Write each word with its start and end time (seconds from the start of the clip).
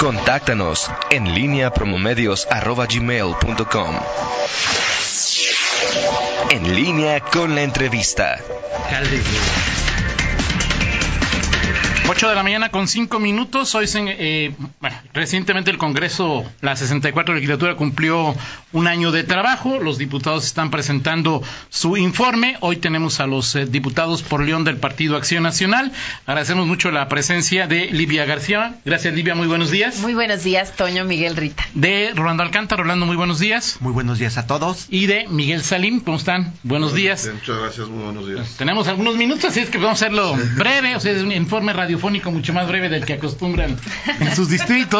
Contáctanos 0.00 0.90
en 1.10 1.34
línea 1.34 1.74
promomedios.com. 1.74 3.96
En 6.48 6.74
línea 6.74 7.20
con 7.20 7.54
la 7.54 7.62
entrevista. 7.62 8.38
8 12.08 12.28
de 12.30 12.34
la 12.34 12.42
mañana 12.42 12.70
con 12.70 12.88
5 12.88 13.20
minutos. 13.20 13.74
Hoy, 13.74 13.86
eh, 13.94 14.54
bueno, 14.80 14.96
recientemente 15.12 15.70
el 15.70 15.78
Congreso, 15.78 16.44
la 16.60 16.76
64 16.76 17.34
legislatura, 17.34 17.74
cumplió 17.76 18.34
un 18.72 18.86
año 18.86 19.12
de 19.12 19.24
trabajo. 19.24 19.78
Los 19.78 19.98
diputados 19.98 20.44
están 20.44 20.70
presentando 20.70 21.42
su 21.68 21.96
informe. 21.96 22.56
Hoy 22.60 22.76
tenemos 22.76 23.20
a 23.20 23.26
los 23.26 23.54
eh, 23.56 23.66
diputados 23.66 24.22
por 24.22 24.42
León 24.42 24.64
del 24.64 24.76
Partido 24.76 25.16
Acción 25.16 25.42
Nacional. 25.42 25.92
Agradecemos 26.26 26.66
mucho 26.66 26.90
la 26.90 27.08
presencia 27.08 27.66
de 27.66 27.86
Livia 27.86 28.24
García. 28.24 28.76
Gracias, 28.84 29.14
Livia. 29.14 29.34
Muy 29.34 29.46
buenos 29.46 29.70
días. 29.70 29.98
Muy 29.98 30.14
buenos 30.14 30.42
días, 30.44 30.76
Toño 30.76 31.04
Miguel 31.04 31.36
Rita. 31.36 31.66
De 31.74 32.12
Rolando 32.14 32.42
Alcántara. 32.42 32.82
Rolando, 32.82 33.06
muy 33.06 33.16
buenos 33.16 33.38
días. 33.38 33.78
Muy 33.80 33.92
buenos 33.92 34.18
días 34.18 34.38
a 34.38 34.46
todos. 34.46 34.86
Y 34.90 35.06
de 35.06 35.26
Miguel 35.28 35.62
Salim. 35.62 36.00
¿Cómo 36.00 36.16
están? 36.16 36.54
Buenos 36.62 36.94
días. 36.94 37.28
Muchas 37.32 37.58
gracias. 37.58 37.88
Muy 37.88 38.04
buenos 38.04 38.26
días. 38.28 38.56
tenemos 38.56 38.88
algunos 38.88 39.16
minutos, 39.16 39.44
así 39.46 39.60
es 39.60 39.70
que 39.70 39.78
vamos 39.78 40.02
a 40.02 40.06
hacerlo 40.06 40.36
breve. 40.56 40.96
O 40.96 41.00
sea, 41.00 41.12
es 41.12 41.22
un 41.22 41.32
informe 41.32 41.72
radio 41.72 41.98
mucho 42.30 42.52
más 42.52 42.66
breve 42.68 42.88
del 42.88 43.04
que 43.04 43.14
acostumbran 43.14 43.76
en 44.20 44.34
sus 44.34 44.48
distritos. 44.48 44.99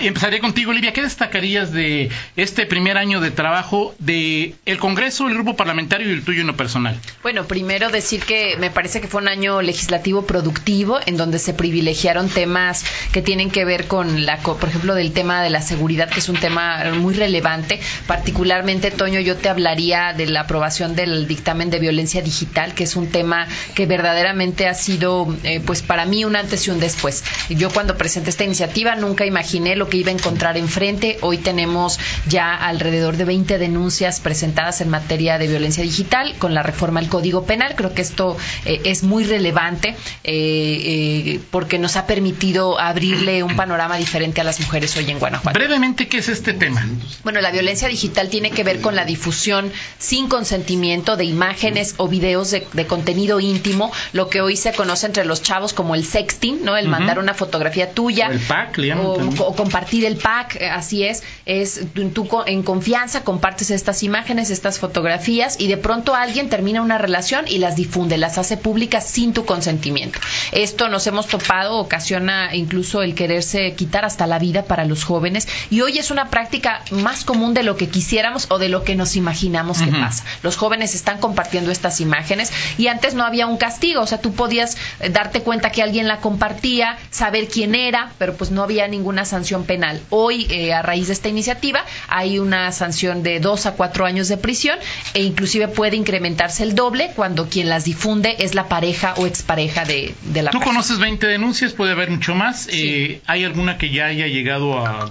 Y 0.00 0.06
empezaré 0.06 0.40
contigo, 0.40 0.70
Olivia. 0.70 0.92
¿Qué 0.92 1.02
destacarías 1.02 1.72
de 1.72 2.10
este 2.36 2.66
primer 2.66 2.96
año 2.96 3.20
de 3.20 3.30
trabajo 3.30 3.94
de 3.98 4.54
el 4.66 4.78
Congreso, 4.78 5.28
el 5.28 5.34
grupo 5.34 5.56
parlamentario 5.56 6.08
y 6.08 6.12
el 6.12 6.24
tuyo 6.24 6.40
en 6.42 6.46
lo 6.46 6.56
personal? 6.56 6.98
Bueno, 7.22 7.44
primero 7.46 7.90
decir 7.90 8.22
que 8.24 8.56
me 8.58 8.70
parece 8.70 9.00
que 9.00 9.08
fue 9.08 9.20
un 9.22 9.28
año 9.28 9.62
legislativo 9.62 10.26
productivo 10.26 10.98
en 11.06 11.16
donde 11.16 11.38
se 11.38 11.54
privilegiaron 11.54 12.28
temas 12.28 12.84
que 13.12 13.22
tienen 13.22 13.50
que 13.50 13.64
ver 13.64 13.86
con 13.86 14.26
la, 14.26 14.38
por 14.38 14.68
ejemplo, 14.68 14.94
del 14.94 15.12
tema 15.12 15.42
de 15.42 15.50
la 15.50 15.62
seguridad, 15.62 16.08
que 16.10 16.20
es 16.20 16.28
un 16.28 16.36
tema 16.36 16.84
muy 16.94 17.14
relevante. 17.14 17.80
Particularmente, 18.06 18.90
Toño, 18.90 19.20
yo 19.20 19.36
te 19.36 19.48
hablaría 19.48 20.12
de 20.12 20.26
la 20.26 20.42
aprobación 20.42 20.94
del 20.94 21.26
dictamen 21.26 21.70
de 21.70 21.78
violencia 21.78 22.22
digital, 22.22 22.74
que 22.74 22.84
es 22.84 22.96
un 22.96 23.08
tema 23.08 23.46
que 23.74 23.86
verdaderamente 23.86 24.68
ha 24.68 24.74
sido, 24.74 25.34
eh, 25.44 25.60
pues 25.64 25.82
para 25.82 26.04
mí, 26.06 26.24
un 26.24 26.36
antes 26.36 26.66
y 26.66 26.70
un 26.70 26.80
después. 26.80 27.24
Yo 27.48 27.70
cuando 27.70 27.96
presenté 27.96 28.30
esta 28.30 28.44
iniciativa 28.44 28.94
nunca 29.00 29.26
imaginé 29.26 29.76
lo 29.76 29.88
que 29.88 29.96
iba 29.96 30.10
a 30.10 30.14
encontrar 30.14 30.56
enfrente. 30.56 31.18
Hoy 31.22 31.38
tenemos 31.38 31.98
ya 32.28 32.54
alrededor 32.54 33.16
de 33.16 33.24
20 33.24 33.58
denuncias 33.58 34.20
presentadas 34.20 34.80
en 34.80 34.90
materia 34.90 35.38
de 35.38 35.48
violencia 35.48 35.82
digital 35.82 36.34
con 36.38 36.54
la 36.54 36.62
reforma 36.62 37.00
al 37.00 37.08
Código 37.08 37.44
Penal. 37.44 37.74
Creo 37.76 37.94
que 37.94 38.02
esto 38.02 38.36
eh, 38.64 38.80
es 38.84 39.02
muy 39.02 39.24
relevante 39.24 39.90
eh, 39.90 39.96
eh, 40.24 41.40
porque 41.50 41.78
nos 41.78 41.96
ha 41.96 42.06
permitido 42.06 42.78
abrirle 42.78 43.42
un 43.42 43.56
panorama 43.56 43.96
diferente 43.96 44.40
a 44.40 44.44
las 44.44 44.60
mujeres 44.60 44.96
hoy 44.96 45.10
en 45.10 45.18
Guanajuato. 45.18 45.58
Brevemente, 45.58 46.08
¿qué 46.08 46.18
es 46.18 46.28
este 46.28 46.52
tema? 46.52 46.86
Bueno, 47.24 47.40
la 47.40 47.50
violencia 47.50 47.88
digital 47.88 48.28
tiene 48.28 48.50
que 48.50 48.64
ver 48.64 48.80
con 48.80 48.94
la 48.94 49.04
difusión 49.04 49.72
sin 49.98 50.28
consentimiento 50.28 51.16
de 51.16 51.24
imágenes 51.24 51.94
o 51.96 52.08
videos 52.08 52.50
de, 52.50 52.66
de 52.72 52.86
contenido 52.86 53.40
íntimo, 53.40 53.92
lo 54.12 54.28
que 54.28 54.40
hoy 54.40 54.56
se 54.56 54.72
conoce 54.72 55.06
entre 55.06 55.24
los 55.24 55.42
chavos 55.42 55.72
como 55.72 55.94
el 55.94 56.04
sexting, 56.04 56.64
¿no? 56.64 56.76
El 56.76 56.88
mandar 56.88 57.18
una 57.18 57.34
fotografía 57.34 57.92
tuya. 57.92 58.28
O 58.28 58.32
el 58.32 58.40
pack, 58.40 58.78
o, 58.98 59.54
compartir 59.54 60.04
el 60.04 60.16
pack, 60.16 60.56
eh, 60.56 60.68
así 60.68 61.04
es. 61.04 61.22
Es 61.46 61.80
tú, 62.14 62.28
en 62.46 62.62
confianza 62.62 63.24
compartes 63.24 63.70
estas 63.70 64.02
imágenes, 64.02 64.50
estas 64.50 64.78
fotografías 64.78 65.56
y 65.58 65.66
de 65.68 65.76
pronto 65.76 66.14
alguien 66.14 66.48
termina 66.48 66.82
una 66.82 66.98
relación 66.98 67.46
y 67.48 67.58
las 67.58 67.76
difunde, 67.76 68.18
las 68.18 68.38
hace 68.38 68.56
públicas 68.56 69.06
sin 69.06 69.32
tu 69.32 69.44
consentimiento. 69.44 70.18
Esto 70.52 70.88
nos 70.88 71.06
hemos 71.06 71.26
topado, 71.26 71.78
ocasiona 71.78 72.54
incluso 72.54 73.02
el 73.02 73.14
quererse 73.14 73.74
quitar 73.74 74.04
hasta 74.04 74.26
la 74.26 74.38
vida 74.38 74.64
para 74.64 74.84
los 74.84 75.04
jóvenes 75.04 75.48
y 75.70 75.80
hoy 75.80 75.98
es 75.98 76.10
una 76.10 76.30
práctica 76.30 76.82
más 76.90 77.24
común 77.24 77.54
de 77.54 77.62
lo 77.62 77.76
que 77.76 77.88
quisiéramos 77.88 78.46
o 78.50 78.58
de 78.58 78.68
lo 78.68 78.84
que 78.84 78.94
nos 78.94 79.16
imaginamos 79.16 79.80
que 79.82 79.90
pasa. 79.92 80.24
Los 80.42 80.56
jóvenes 80.56 80.94
están 80.94 81.18
compartiendo 81.18 81.70
estas 81.70 82.00
imágenes 82.00 82.52
y 82.78 82.88
antes 82.88 83.14
no 83.14 83.24
había 83.24 83.46
un 83.46 83.56
castigo, 83.56 84.02
o 84.02 84.06
sea, 84.06 84.20
tú 84.20 84.32
podías 84.32 84.76
eh, 85.00 85.10
darte 85.10 85.42
cuenta 85.42 85.70
que 85.70 85.82
alguien 85.82 86.08
la 86.08 86.18
compartía, 86.18 86.98
saber 87.10 87.48
quién 87.48 87.74
era, 87.74 88.12
pero 88.18 88.34
pues 88.34 88.50
no 88.50 88.62
había 88.62 88.79
ninguna 88.88 89.24
sanción 89.24 89.64
penal. 89.64 90.00
Hoy, 90.10 90.46
eh, 90.50 90.72
a 90.72 90.82
raíz 90.82 91.08
de 91.08 91.12
esta 91.12 91.28
iniciativa, 91.28 91.84
hay 92.08 92.38
una 92.38 92.72
sanción 92.72 93.22
de 93.22 93.40
dos 93.40 93.66
a 93.66 93.72
cuatro 93.72 94.06
años 94.06 94.28
de 94.28 94.36
prisión 94.36 94.78
e 95.14 95.22
inclusive 95.22 95.68
puede 95.68 95.96
incrementarse 95.96 96.62
el 96.62 96.74
doble 96.74 97.10
cuando 97.14 97.48
quien 97.48 97.68
las 97.68 97.84
difunde 97.84 98.36
es 98.38 98.54
la 98.54 98.68
pareja 98.68 99.14
o 99.16 99.26
expareja 99.26 99.84
de, 99.84 100.14
de 100.22 100.42
la 100.42 100.50
Tú 100.50 100.60
conoces 100.60 100.98
20 100.98 101.26
denuncias, 101.26 101.72
puede 101.72 101.92
haber 101.92 102.10
mucho 102.10 102.34
más. 102.34 102.68
Eh, 102.72 103.20
¿Hay 103.26 103.44
alguna 103.44 103.78
que 103.78 103.90
ya 103.90 104.06
haya 104.06 104.26
llegado 104.26 104.84
a 104.84 105.10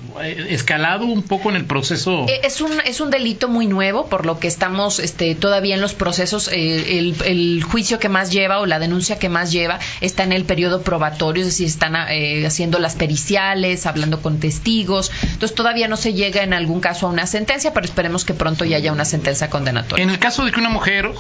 escalado 0.50 1.06
un 1.06 1.24
poco 1.24 1.50
en 1.50 1.56
el 1.56 1.66
proceso? 1.66 2.26
Eh, 2.28 2.42
es 2.44 2.62
un, 2.62 2.72
es 2.86 3.02
un 3.02 3.10
delito 3.10 3.48
muy 3.48 3.68
nuevo, 3.68 4.08
por 4.08 4.26
lo 4.26 4.40
que 4.40 4.48
estamos 4.48 5.00
este, 5.00 5.36
todavía 5.36 5.76
en 5.76 5.82
los 5.82 5.94
procesos. 5.94 6.48
el, 6.50 7.16
el 7.26 7.64
juicio 7.64 8.00
que 8.00 8.10
más 8.10 8.32
lleva 8.32 8.60
o 8.60 8.66
la 8.66 8.80
denuncia 8.80 9.20
que 9.20 9.30
más 9.30 9.52
lleva 9.52 9.80
está 10.02 10.24
en 10.24 10.32
el 10.32 10.46
periodo 10.46 10.82
probatorio, 10.82 11.42
es 11.42 11.48
decir, 11.48 11.68
están 11.68 11.96
eh, 11.96 12.46
haciendo 12.46 12.80
las 12.80 12.96
periciales, 12.96 13.59
hablando 13.86 14.22
con 14.22 14.40
testigos. 14.40 15.12
Entonces 15.22 15.56
todavía 15.56 15.88
no 15.88 15.98
se 15.98 16.14
llega 16.14 16.44
en 16.44 16.54
algún 16.54 16.80
caso 16.80 17.08
a 17.08 17.10
una 17.10 17.28
sentencia, 17.28 17.74
pero 17.74 17.86
esperemos 17.86 18.26
que 18.26 18.34
pronto 18.34 18.66
ya 18.66 18.78
haya 18.78 18.92
una 18.92 19.06
sentencia 19.06 19.50
condenatoria. 19.50 20.04
En 20.04 20.10
el 20.10 20.20
caso 20.20 20.46
de 20.46 20.52
que 20.52 20.60
una 20.60 20.70
mujer, 20.70 21.12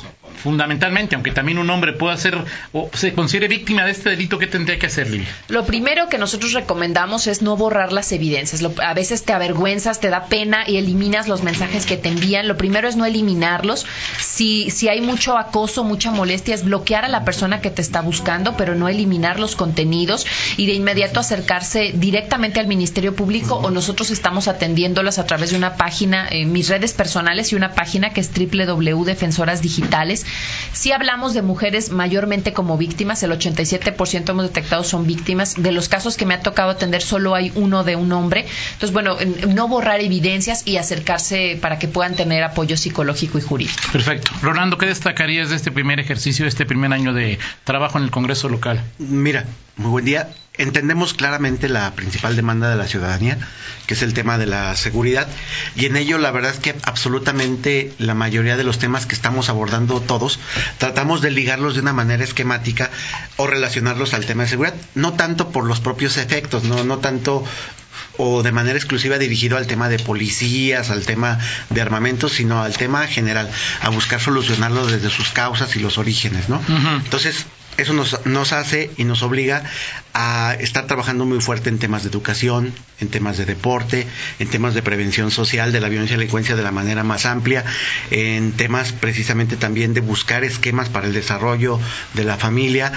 fundamentalmente, 0.41 1.15
aunque 1.15 1.31
también 1.31 1.57
un 1.57 1.69
hombre 1.69 1.93
pueda 1.93 2.17
ser 2.17 2.37
o 2.73 2.89
se 2.93 3.13
considere 3.13 3.47
víctima 3.47 3.85
de 3.85 3.91
este 3.91 4.09
delito, 4.09 4.39
¿qué 4.39 4.47
tendría 4.47 4.79
que 4.79 4.87
hacer, 4.87 5.09
Lili? 5.09 5.25
Lo 5.47 5.65
primero 5.65 6.09
que 6.09 6.17
nosotros 6.17 6.53
recomendamos 6.53 7.27
es 7.27 7.41
no 7.41 7.57
borrar 7.57 7.91
las 7.91 8.11
evidencias. 8.11 8.63
a 8.81 8.93
veces 8.93 9.23
te 9.23 9.33
avergüenzas, 9.33 9.99
te 9.99 10.09
da 10.09 10.25
pena 10.25 10.63
y 10.67 10.77
eliminas 10.77 11.27
los 11.27 11.43
mensajes 11.43 11.85
que 11.85 11.97
te 11.97 12.09
envían. 12.09 12.47
Lo 12.47 12.57
primero 12.57 12.87
es 12.87 12.95
no 12.95 13.05
eliminarlos. 13.05 13.85
Si, 14.19 14.69
si 14.71 14.87
hay 14.87 15.01
mucho 15.01 15.37
acoso, 15.37 15.83
mucha 15.83 16.11
molestia, 16.11 16.55
es 16.55 16.63
bloquear 16.63 17.05
a 17.05 17.09
la 17.09 17.25
persona 17.25 17.61
que 17.61 17.69
te 17.69 17.81
está 17.81 18.01
buscando, 18.01 18.55
pero 18.57 18.75
no 18.75 18.87
eliminar 18.87 19.39
los 19.39 19.55
contenidos 19.55 20.25
y 20.57 20.65
de 20.65 20.73
inmediato 20.73 21.19
acercarse 21.19 21.91
directamente 21.93 22.59
al 22.59 22.67
Ministerio 22.67 23.15
Público 23.15 23.55
o 23.55 23.69
nosotros 23.69 24.11
estamos 24.11 24.47
atendiéndolas 24.47 25.19
a 25.19 25.25
través 25.25 25.51
de 25.51 25.57
una 25.57 25.75
página, 25.75 26.27
en 26.29 26.51
mis 26.51 26.69
redes 26.69 26.93
personales 26.93 27.51
y 27.51 27.55
una 27.55 27.73
página 27.73 28.11
que 28.11 28.21
es 28.21 28.31
www.defensoras 28.33 29.61
digitales. 29.61 30.25
Si 30.73 30.91
hablamos 30.91 31.33
de 31.33 31.41
mujeres 31.41 31.91
mayormente 31.91 32.53
como 32.53 32.77
víctimas, 32.77 33.21
el 33.23 33.31
87% 33.31 34.29
hemos 34.29 34.43
detectado 34.45 34.83
son 34.83 35.05
víctimas. 35.05 35.55
De 35.55 35.71
los 35.71 35.89
casos 35.89 36.15
que 36.15 36.25
me 36.25 36.33
ha 36.33 36.41
tocado 36.41 36.69
atender, 36.69 37.01
solo 37.01 37.35
hay 37.35 37.51
uno 37.55 37.83
de 37.83 37.95
un 37.95 38.11
hombre. 38.11 38.45
Entonces, 38.73 38.93
bueno, 38.93 39.17
no 39.47 39.67
borrar 39.67 39.99
evidencias 39.99 40.65
y 40.65 40.77
acercarse 40.77 41.57
para 41.61 41.79
que 41.79 41.87
puedan 41.87 42.15
tener 42.15 42.43
apoyo 42.43 42.77
psicológico 42.77 43.37
y 43.37 43.41
jurídico. 43.41 43.81
Perfecto. 43.91 44.31
Rolando, 44.41 44.77
¿qué 44.77 44.85
destacarías 44.85 45.49
de 45.49 45.55
este 45.55 45.71
primer 45.71 45.99
ejercicio, 45.99 46.45
de 46.45 46.49
este 46.49 46.65
primer 46.65 46.93
año 46.93 47.13
de 47.13 47.39
trabajo 47.63 47.97
en 47.97 48.05
el 48.05 48.11
Congreso 48.11 48.49
local? 48.49 48.83
Mira, 48.99 49.45
muy 49.75 49.91
buen 49.91 50.05
día. 50.05 50.29
Entendemos 50.57 51.13
claramente 51.13 51.69
la 51.69 51.93
principal 51.93 52.35
demanda 52.35 52.69
de 52.69 52.75
la 52.75 52.85
ciudadanía, 52.85 53.37
que 53.87 53.93
es 53.93 54.01
el 54.01 54.13
tema 54.13 54.37
de 54.37 54.45
la 54.45 54.75
seguridad, 54.75 55.25
y 55.77 55.85
en 55.85 55.95
ello 55.95 56.17
la 56.17 56.31
verdad 56.31 56.51
es 56.51 56.59
que 56.59 56.75
absolutamente 56.83 57.93
la 57.97 58.13
mayoría 58.13 58.57
de 58.57 58.65
los 58.65 58.77
temas 58.77 59.05
que 59.05 59.15
estamos 59.15 59.47
abordando 59.47 60.01
todos, 60.01 60.18
tratamos 60.77 61.21
de 61.21 61.31
ligarlos 61.31 61.75
de 61.75 61.81
una 61.81 61.93
manera 61.93 62.23
esquemática 62.23 62.89
o 63.37 63.47
relacionarlos 63.47 64.13
al 64.13 64.25
tema 64.25 64.43
de 64.43 64.49
seguridad, 64.49 64.75
no 64.95 65.13
tanto 65.13 65.49
por 65.49 65.65
los 65.65 65.79
propios 65.79 66.17
efectos, 66.17 66.63
no, 66.63 66.83
no 66.83 66.97
tanto 66.97 67.43
o 68.17 68.43
de 68.43 68.51
manera 68.51 68.77
exclusiva 68.77 69.17
dirigido 69.17 69.55
al 69.55 69.65
tema 69.65 69.87
de 69.87 69.97
policías, 69.97 70.89
al 70.89 71.05
tema 71.05 71.39
de 71.69 71.81
armamentos, 71.81 72.33
sino 72.33 72.61
al 72.61 72.75
tema 72.75 73.07
general, 73.07 73.49
a 73.81 73.89
buscar 73.89 74.19
solucionarlo 74.19 74.85
desde 74.85 75.09
sus 75.09 75.29
causas 75.29 75.73
y 75.77 75.79
los 75.79 75.97
orígenes, 75.97 76.49
¿no? 76.49 76.61
Entonces, 77.03 77.45
eso 77.81 77.93
nos, 77.93 78.25
nos 78.25 78.53
hace 78.53 78.91
y 78.97 79.03
nos 79.03 79.23
obliga 79.23 79.63
a 80.13 80.55
estar 80.59 80.87
trabajando 80.87 81.25
muy 81.25 81.39
fuerte 81.39 81.69
en 81.69 81.79
temas 81.79 82.03
de 82.03 82.09
educación, 82.09 82.73
en 82.99 83.09
temas 83.09 83.37
de 83.37 83.45
deporte, 83.45 84.07
en 84.39 84.49
temas 84.49 84.73
de 84.73 84.81
prevención 84.81 85.31
social 85.31 85.71
de 85.71 85.79
la 85.79 85.89
violencia 85.89 86.15
y 86.15 86.17
la 86.17 86.21
delincuencia 86.21 86.55
de 86.55 86.63
la 86.63 86.71
manera 86.71 87.03
más 87.03 87.25
amplia, 87.25 87.63
en 88.11 88.51
temas 88.51 88.91
precisamente 88.91 89.55
también 89.55 89.93
de 89.93 90.01
buscar 90.01 90.43
esquemas 90.43 90.89
para 90.89 91.07
el 91.07 91.13
desarrollo 91.13 91.79
de 92.15 92.23
la 92.23 92.37
familia, 92.37 92.91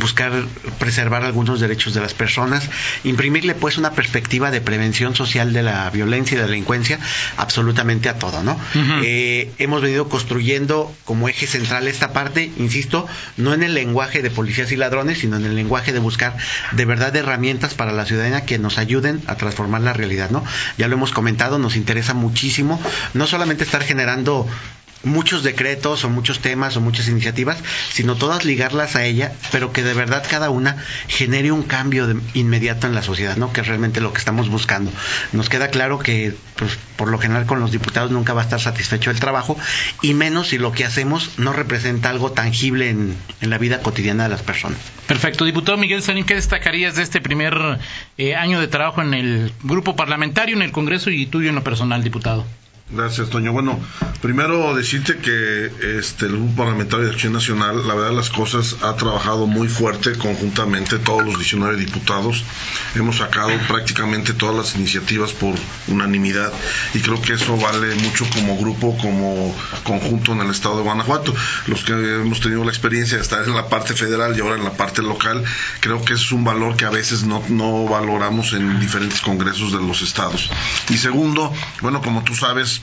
buscar 0.00 0.32
preservar 0.78 1.22
algunos 1.22 1.60
derechos 1.60 1.94
de 1.94 2.00
las 2.00 2.14
personas, 2.14 2.68
imprimirle 3.04 3.54
pues 3.54 3.78
una 3.78 3.92
perspectiva 3.92 4.50
de 4.50 4.60
prevención 4.60 5.14
social 5.14 5.52
de 5.52 5.62
la 5.62 5.88
violencia 5.90 6.34
y 6.34 6.38
de 6.38 6.42
la 6.42 6.50
delincuencia 6.50 6.98
absolutamente 7.36 8.08
a 8.08 8.18
todo, 8.18 8.42
¿no? 8.42 8.58
Eh, 9.02 9.52
hemos 9.58 9.82
venido 9.82 10.08
construyendo 10.08 10.92
como 11.04 11.28
eje 11.28 11.46
central 11.46 11.86
esta 11.86 12.12
parte, 12.12 12.50
insisto, 12.58 13.06
no 13.36 13.54
en 13.54 13.62
el 13.62 13.74
lenguaje 13.74 14.22
de 14.24 14.30
policías 14.30 14.72
y 14.72 14.76
ladrones, 14.76 15.18
sino 15.18 15.36
en 15.36 15.44
el 15.44 15.54
lenguaje 15.54 15.92
de 15.92 16.00
buscar 16.00 16.36
de 16.72 16.84
verdad 16.84 17.14
herramientas 17.14 17.74
para 17.74 17.92
la 17.92 18.04
ciudadanía 18.04 18.44
que 18.44 18.58
nos 18.58 18.78
ayuden 18.78 19.22
a 19.28 19.36
transformar 19.36 19.82
la 19.82 19.92
realidad, 19.92 20.30
¿no? 20.30 20.42
Ya 20.78 20.88
lo 20.88 20.94
hemos 20.94 21.12
comentado, 21.12 21.58
nos 21.58 21.76
interesa 21.76 22.14
muchísimo 22.14 22.80
no 23.12 23.26
solamente 23.26 23.62
estar 23.62 23.82
generando 23.82 24.48
muchos 25.04 25.42
decretos 25.42 26.04
o 26.04 26.10
muchos 26.10 26.40
temas 26.40 26.76
o 26.76 26.80
muchas 26.80 27.08
iniciativas, 27.08 27.58
sino 27.90 28.16
todas 28.16 28.44
ligarlas 28.44 28.96
a 28.96 29.04
ella, 29.04 29.32
pero 29.52 29.72
que 29.72 29.82
de 29.82 29.94
verdad 29.94 30.24
cada 30.28 30.50
una 30.50 30.76
genere 31.08 31.52
un 31.52 31.62
cambio 31.62 32.06
de, 32.06 32.20
inmediato 32.34 32.86
en 32.86 32.94
la 32.94 33.02
sociedad, 33.02 33.36
¿no? 33.36 33.52
Que 33.52 33.60
es 33.60 33.66
realmente 33.66 34.00
lo 34.00 34.12
que 34.12 34.18
estamos 34.18 34.48
buscando. 34.48 34.90
Nos 35.32 35.48
queda 35.48 35.68
claro 35.68 35.98
que, 35.98 36.34
pues, 36.56 36.78
por 36.96 37.08
lo 37.08 37.18
general 37.18 37.46
con 37.46 37.60
los 37.60 37.72
diputados 37.72 38.10
nunca 38.10 38.32
va 38.32 38.42
a 38.42 38.44
estar 38.44 38.60
satisfecho 38.60 39.10
el 39.10 39.20
trabajo, 39.20 39.56
y 40.02 40.14
menos 40.14 40.48
si 40.48 40.58
lo 40.58 40.72
que 40.72 40.84
hacemos 40.84 41.38
no 41.38 41.52
representa 41.52 42.10
algo 42.10 42.32
tangible 42.32 42.90
en, 42.90 43.16
en 43.40 43.50
la 43.50 43.58
vida 43.58 43.80
cotidiana 43.80 44.24
de 44.24 44.30
las 44.30 44.42
personas. 44.42 44.78
Perfecto. 45.06 45.44
Diputado 45.44 45.76
Miguel 45.78 46.02
Sanín, 46.02 46.24
¿qué 46.24 46.34
destacarías 46.34 46.96
de 46.96 47.02
este 47.02 47.20
primer 47.20 47.78
eh, 48.16 48.34
año 48.34 48.60
de 48.60 48.68
trabajo 48.68 49.02
en 49.02 49.14
el 49.14 49.52
grupo 49.62 49.96
parlamentario, 49.96 50.56
en 50.56 50.62
el 50.62 50.72
Congreso 50.72 51.10
y 51.10 51.26
tuyo 51.26 51.50
en 51.50 51.54
lo 51.54 51.64
personal, 51.64 52.02
diputado? 52.02 52.44
Gracias, 52.90 53.30
Toño. 53.30 53.52
Bueno, 53.52 53.80
primero 54.20 54.74
decirte 54.74 55.16
que 55.16 55.98
este, 55.98 56.26
el 56.26 56.32
Grupo 56.32 56.64
Parlamentario 56.64 57.06
de 57.06 57.12
Acción 57.12 57.32
Nacional, 57.32 57.88
la 57.88 57.94
verdad 57.94 58.12
las 58.12 58.28
cosas, 58.28 58.76
ha 58.82 58.94
trabajado 58.94 59.46
muy 59.46 59.68
fuerte 59.68 60.12
conjuntamente, 60.18 60.98
todos 60.98 61.24
los 61.24 61.38
19 61.38 61.78
diputados. 61.78 62.44
Hemos 62.94 63.16
sacado 63.16 63.50
prácticamente 63.68 64.34
todas 64.34 64.54
las 64.54 64.76
iniciativas 64.76 65.32
por 65.32 65.54
unanimidad 65.88 66.52
y 66.92 67.00
creo 67.00 67.20
que 67.22 67.32
eso 67.32 67.56
vale 67.56 67.94
mucho 67.96 68.26
como 68.34 68.58
grupo, 68.58 68.96
como 68.98 69.56
conjunto 69.82 70.32
en 70.32 70.40
el 70.40 70.50
estado 70.50 70.76
de 70.76 70.82
Guanajuato. 70.82 71.34
Los 71.66 71.84
que 71.84 71.92
hemos 71.92 72.40
tenido 72.40 72.64
la 72.64 72.70
experiencia 72.70 73.16
de 73.16 73.22
estar 73.22 73.44
en 73.44 73.54
la 73.54 73.68
parte 73.70 73.94
federal 73.94 74.36
y 74.36 74.40
ahora 74.40 74.56
en 74.56 74.64
la 74.64 74.74
parte 74.74 75.00
local, 75.00 75.42
creo 75.80 76.04
que 76.04 76.12
es 76.12 76.32
un 76.32 76.44
valor 76.44 76.76
que 76.76 76.84
a 76.84 76.90
veces 76.90 77.24
no, 77.24 77.42
no 77.48 77.86
valoramos 77.86 78.52
en 78.52 78.78
diferentes 78.78 79.22
congresos 79.22 79.72
de 79.72 79.78
los 79.78 80.02
estados. 80.02 80.50
Y 80.90 80.98
segundo, 80.98 81.50
bueno, 81.80 82.02
como 82.02 82.22
tú 82.24 82.34
sabes, 82.34 82.73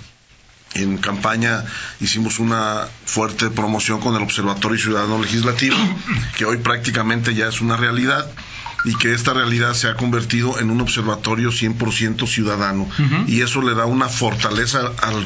en 0.74 0.98
campaña 0.98 1.64
hicimos 2.00 2.40
una 2.40 2.88
fuerte 3.06 3.50
promoción 3.50 4.00
con 4.00 4.16
el 4.16 4.24
Observatorio 4.24 4.78
Ciudadano 4.78 5.20
Legislativo, 5.20 5.78
que 6.38 6.46
hoy 6.46 6.58
prácticamente 6.58 7.36
ya 7.36 7.48
es 7.48 7.62
una 7.62 7.78
realidad 7.78 8.30
y 8.84 8.96
que 8.96 9.14
esta 9.14 9.34
realidad 9.34 9.74
se 9.74 9.88
ha 9.88 9.96
convertido 9.96 10.60
en 10.60 10.70
un 10.72 10.82
observatorio 10.82 11.52
100% 11.52 12.28
ciudadano 12.28 12.88
y 13.28 13.42
eso 13.42 13.62
le 13.62 13.76
da 13.76 13.86
una 13.86 14.10
fortaleza 14.10 14.92
al 15.02 15.26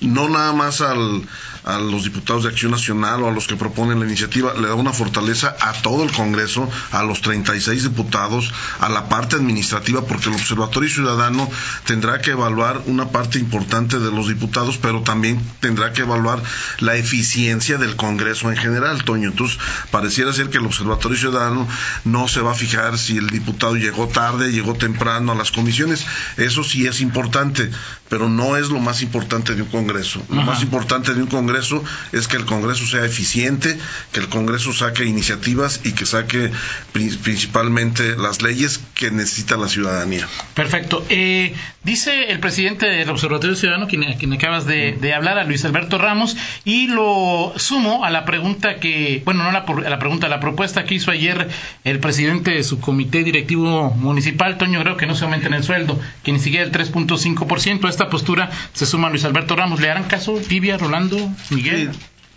no 0.00 0.28
nada 0.28 0.52
más 0.52 0.80
al, 0.80 1.22
a 1.64 1.78
los 1.78 2.04
diputados 2.04 2.44
de 2.44 2.50
Acción 2.50 2.72
Nacional 2.72 3.22
o 3.22 3.28
a 3.28 3.32
los 3.32 3.46
que 3.46 3.56
proponen 3.56 4.00
la 4.00 4.06
iniciativa, 4.06 4.52
le 4.54 4.68
da 4.68 4.74
una 4.74 4.92
fortaleza 4.92 5.56
a 5.60 5.72
todo 5.72 6.04
el 6.04 6.12
Congreso, 6.12 6.68
a 6.90 7.02
los 7.02 7.22
36 7.22 7.84
diputados, 7.84 8.52
a 8.80 8.88
la 8.88 9.08
parte 9.08 9.36
administrativa, 9.36 10.04
porque 10.04 10.28
el 10.28 10.34
Observatorio 10.34 10.90
Ciudadano 10.90 11.48
tendrá 11.86 12.20
que 12.20 12.32
evaluar 12.32 12.82
una 12.86 13.08
parte 13.08 13.38
importante 13.38 13.98
de 13.98 14.10
los 14.10 14.28
diputados, 14.28 14.78
pero 14.78 15.02
también 15.02 15.40
tendrá 15.60 15.92
que 15.92 16.02
evaluar 16.02 16.42
la 16.80 16.96
eficiencia 16.96 17.78
del 17.78 17.96
Congreso 17.96 18.50
en 18.50 18.56
general, 18.56 19.04
Toño. 19.04 19.30
Entonces, 19.30 19.58
pareciera 19.90 20.32
ser 20.32 20.50
que 20.50 20.58
el 20.58 20.66
Observatorio 20.66 21.16
Ciudadano 21.16 21.66
no 22.04 22.28
se 22.28 22.40
va 22.40 22.52
a 22.52 22.54
fijar 22.54 22.93
si 22.98 23.16
el 23.16 23.28
diputado 23.28 23.76
llegó 23.76 24.08
tarde, 24.08 24.52
llegó 24.52 24.74
temprano 24.74 25.32
a 25.32 25.34
las 25.34 25.50
comisiones. 25.50 26.06
Eso 26.36 26.64
sí 26.64 26.86
es 26.86 27.00
importante, 27.00 27.70
pero 28.08 28.28
no 28.28 28.56
es 28.56 28.68
lo 28.68 28.78
más 28.78 29.02
importante 29.02 29.54
de 29.54 29.62
un 29.62 29.68
Congreso. 29.68 30.22
Lo 30.28 30.42
más 30.42 30.62
importante 30.62 31.14
de 31.14 31.22
un 31.22 31.28
Congreso 31.28 31.82
es 32.12 32.28
que 32.28 32.36
el 32.36 32.44
Congreso 32.44 32.86
sea 32.86 33.04
eficiente, 33.04 33.78
que 34.12 34.20
el 34.20 34.28
Congreso 34.28 34.72
saque 34.72 35.04
iniciativas 35.04 35.80
y 35.84 35.92
que 35.92 36.06
saque 36.06 36.50
principalmente 36.92 38.16
las 38.16 38.42
leyes 38.42 38.80
que 38.94 39.10
necesita 39.10 39.56
la 39.56 39.68
ciudadanía. 39.68 40.28
Perfecto. 40.54 41.04
Eh, 41.08 41.54
dice 41.82 42.30
el 42.30 42.40
presidente 42.40 42.86
del 42.86 43.08
Observatorio 43.10 43.56
Ciudadano, 43.56 43.86
quien, 43.86 44.04
quien 44.18 44.32
acabas 44.32 44.66
de, 44.66 44.92
de, 44.92 45.14
hablar, 45.14 45.38
a 45.38 45.44
Luis 45.44 45.64
Alberto 45.64 45.98
Ramos, 45.98 46.36
y 46.64 46.86
lo 46.88 47.52
sumo 47.56 48.04
a 48.04 48.10
la 48.10 48.24
pregunta 48.24 48.76
que, 48.76 49.22
bueno, 49.24 49.44
no 49.44 49.52
la, 49.52 49.60
a 49.60 49.90
la 49.90 49.98
pregunta, 49.98 50.26
a 50.26 50.30
la 50.30 50.40
propuesta 50.40 50.84
que 50.84 50.94
hizo 50.94 51.10
ayer 51.10 51.48
el 51.84 52.00
presidente 52.00 52.52
de 52.52 52.64
su 52.64 52.80
comité 52.84 53.24
directivo 53.24 53.90
municipal, 53.96 54.58
Toño, 54.58 54.80
creo 54.82 54.98
que 54.98 55.06
no 55.06 55.14
se 55.14 55.24
aumenten 55.24 55.54
el 55.54 55.64
sueldo, 55.64 55.98
que 56.22 56.32
ni 56.32 56.38
siquiera 56.38 56.66
el 56.66 56.70
3.5%. 56.70 57.86
A 57.86 57.88
esta 57.88 58.10
postura 58.10 58.50
se 58.74 58.84
suma 58.84 59.08
Luis 59.08 59.24
Alberto 59.24 59.56
Ramos. 59.56 59.80
¿Le 59.80 59.90
harán 59.90 60.04
caso, 60.04 60.38
Livia, 60.50 60.76
Rolando, 60.76 61.16
Miguel? 61.48 61.90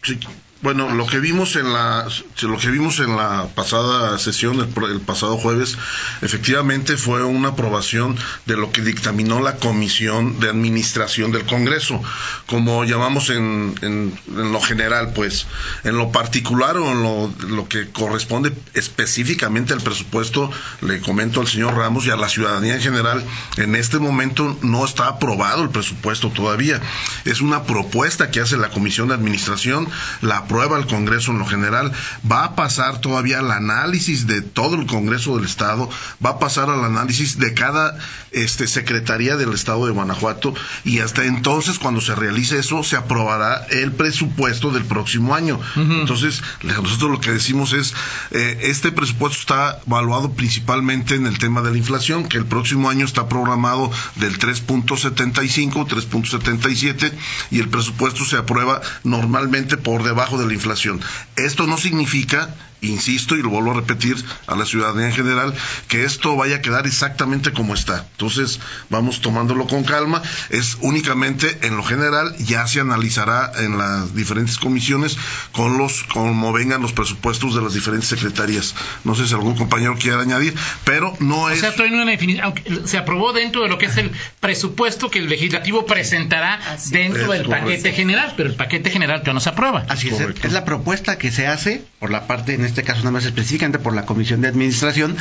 Sí. 0.03 0.17
Bueno, 0.61 0.89
lo 0.89 1.05
que 1.05 1.19
vimos 1.19 1.55
en 1.55 1.71
la 1.71 2.07
lo 2.41 2.57
que 2.57 2.71
vimos 2.71 2.99
en 2.99 3.15
la 3.15 3.47
pasada 3.53 4.17
sesión 4.17 4.55
el, 4.55 4.83
el, 4.91 5.01
pasado 5.01 5.37
jueves 5.37 5.77
efectivamente 6.23 6.97
fue 6.97 7.23
una 7.23 7.49
aprobación 7.49 8.17
de 8.47 8.57
lo 8.57 8.71
que 8.71 8.81
dictaminó 8.81 9.39
la 9.39 9.57
comisión 9.57 10.39
de 10.39 10.49
administración 10.49 11.31
del 11.31 11.45
Congreso, 11.45 12.01
como 12.47 12.83
llamamos 12.85 13.29
en, 13.29 13.75
en, 13.81 14.19
lo 14.51 14.59
general, 14.59 15.13
pues 15.13 15.45
en 15.83 15.95
lo 15.95 16.11
particular 16.11 16.75
o 16.77 16.91
en 16.91 17.03
lo, 17.03 17.31
lo, 17.47 17.67
que 17.69 17.91
corresponde 17.91 18.51
específicamente 18.73 19.73
al 19.73 19.81
presupuesto, 19.81 20.49
le 20.81 21.01
comento 21.01 21.39
al 21.39 21.47
señor 21.47 21.75
Ramos 21.75 22.07
y 22.07 22.09
a 22.09 22.15
la 22.15 22.29
ciudadanía 22.29 22.75
en 22.75 22.81
general, 22.81 23.23
en 23.57 23.75
este 23.75 23.99
momento 23.99 24.57
no 24.63 24.85
está 24.85 25.07
aprobado 25.07 25.61
el 25.63 25.69
presupuesto 25.69 26.29
todavía, 26.29 26.81
es 27.25 27.41
una 27.41 27.63
propuesta 27.63 28.31
que 28.31 28.39
hace 28.39 28.57
la 28.57 28.69
comisión 28.69 29.09
de 29.09 29.13
administración, 29.13 29.87
la 30.21 30.46
aprueba 30.47 30.77
el 30.77 30.87
Congreso 30.87 31.31
en 31.31 31.39
lo 31.39 31.45
general, 31.45 31.91
va 32.29 32.45
a 32.45 32.55
pasar 32.55 33.01
todavía 33.01 33.39
al 33.39 33.51
análisis 33.51 34.27
de 34.27 34.41
todo 34.41 34.75
el 34.75 34.87
Congreso 34.87 35.35
del 35.35 35.45
Estado, 35.45 35.89
va 36.25 36.31
a 36.31 36.39
pasar 36.39 36.69
al 36.69 36.83
análisis 36.85 37.37
de 37.37 37.53
cada 37.53 37.97
este, 38.31 38.67
Secretaría 38.67 39.35
del 39.35 39.53
Estado 39.53 39.85
de 39.85 39.91
Guanajuato 39.91 40.53
y 40.85 40.99
hasta 40.99 41.25
entonces 41.25 41.79
cuando 41.79 41.99
se 41.99 42.15
realice 42.15 42.59
eso 42.59 42.81
se 42.83 42.95
aprobará 42.95 43.65
el 43.69 43.91
presupuesto 43.91 44.71
del 44.71 44.85
próximo 44.85 45.35
año. 45.35 45.59
Uh 45.75 45.79
-huh. 45.79 45.99
Entonces 46.01 46.41
nosotros 46.63 47.11
lo 47.11 47.19
que 47.19 47.31
decimos 47.31 47.73
es, 47.73 47.93
eh, 48.31 48.59
este 48.61 48.91
presupuesto 48.93 49.39
está 49.39 49.79
evaluado 49.85 50.31
principalmente 50.31 51.15
en 51.15 51.27
el 51.27 51.37
tema 51.39 51.61
de 51.61 51.71
la 51.71 51.77
inflación, 51.77 52.27
que 52.29 52.37
el 52.37 52.45
próximo 52.45 52.89
año 52.89 53.05
está 53.05 53.27
programado 53.27 53.91
del 54.15 54.39
3.75, 54.39 55.87
3.77 55.87 57.11
y 57.51 57.59
el 57.59 57.67
presupuesto 57.67 58.23
se 58.23 58.37
aprueba 58.37 58.81
normalmente 59.03 59.75
por 59.75 60.03
debajo 60.03 60.36
de 60.37 60.47
la 60.47 60.53
inflación. 60.53 61.01
Esto 61.35 61.67
no 61.67 61.77
significa 61.77 62.55
insisto 62.81 63.35
y 63.35 63.41
lo 63.41 63.49
vuelvo 63.49 63.71
a 63.71 63.75
repetir 63.75 64.15
a 64.45 64.55
la 64.55 64.65
ciudadanía 64.65 65.07
en 65.07 65.13
general, 65.13 65.53
que 65.87 66.03
esto 66.03 66.35
vaya 66.35 66.57
a 66.57 66.61
quedar 66.61 66.87
exactamente 66.87 67.51
como 67.51 67.73
está. 67.73 68.05
Entonces, 68.11 68.59
vamos 68.89 69.21
tomándolo 69.21 69.67
con 69.67 69.83
calma. 69.83 70.21
Es 70.49 70.77
únicamente 70.81 71.59
en 71.61 71.77
lo 71.77 71.83
general, 71.83 72.35
ya 72.37 72.67
se 72.67 72.79
analizará 72.79 73.51
en 73.57 73.77
las 73.77 74.15
diferentes 74.15 74.57
comisiones 74.57 75.17
con 75.51 75.77
los, 75.77 76.03
como 76.03 76.53
vengan 76.53 76.81
los 76.81 76.93
presupuestos 76.93 77.55
de 77.55 77.61
las 77.61 77.73
diferentes 77.73 78.09
secretarías. 78.09 78.75
No 79.03 79.15
sé 79.15 79.27
si 79.27 79.33
algún 79.33 79.55
compañero 79.55 79.95
quiere 79.99 80.21
añadir, 80.21 80.55
pero 80.83 81.15
no 81.19 81.49
es. 81.49 81.57
O 81.57 81.61
sea, 81.61 81.71
todavía 81.71 81.97
no 81.97 82.03
una 82.03 82.11
definición, 82.11 82.45
aunque 82.45 82.81
se 82.85 82.97
aprobó 82.97 83.33
dentro 83.33 83.63
de 83.63 83.69
lo 83.69 83.77
que 83.77 83.87
es 83.87 83.97
el 83.97 84.11
presupuesto 84.39 85.09
que 85.09 85.19
el 85.19 85.29
legislativo 85.29 85.85
presentará 85.85 86.55
Así 86.55 86.91
dentro 86.91 87.31
del 87.31 87.43
correcto. 87.43 87.65
paquete 87.65 87.91
general, 87.91 88.33
pero 88.37 88.49
el 88.49 88.55
paquete 88.55 88.89
general 88.89 89.19
todavía 89.21 89.33
no 89.33 89.39
se 89.39 89.49
aprueba. 89.49 89.85
Así 89.89 90.09
es, 90.09 90.19
es 90.19 90.53
la 90.53 90.65
propuesta 90.65 91.17
que 91.17 91.31
se 91.31 91.47
hace 91.47 91.83
por 91.99 92.11
la 92.11 92.27
parte 92.27 92.53
en 92.53 92.66
este 92.67 92.83
caso 92.83 92.99
nada 92.99 93.11
más 93.11 93.25
específicamente 93.25 93.79
por 93.79 93.93
la 93.93 94.05
Comisión 94.05 94.41
de 94.41 94.47
Administración, 94.47 95.17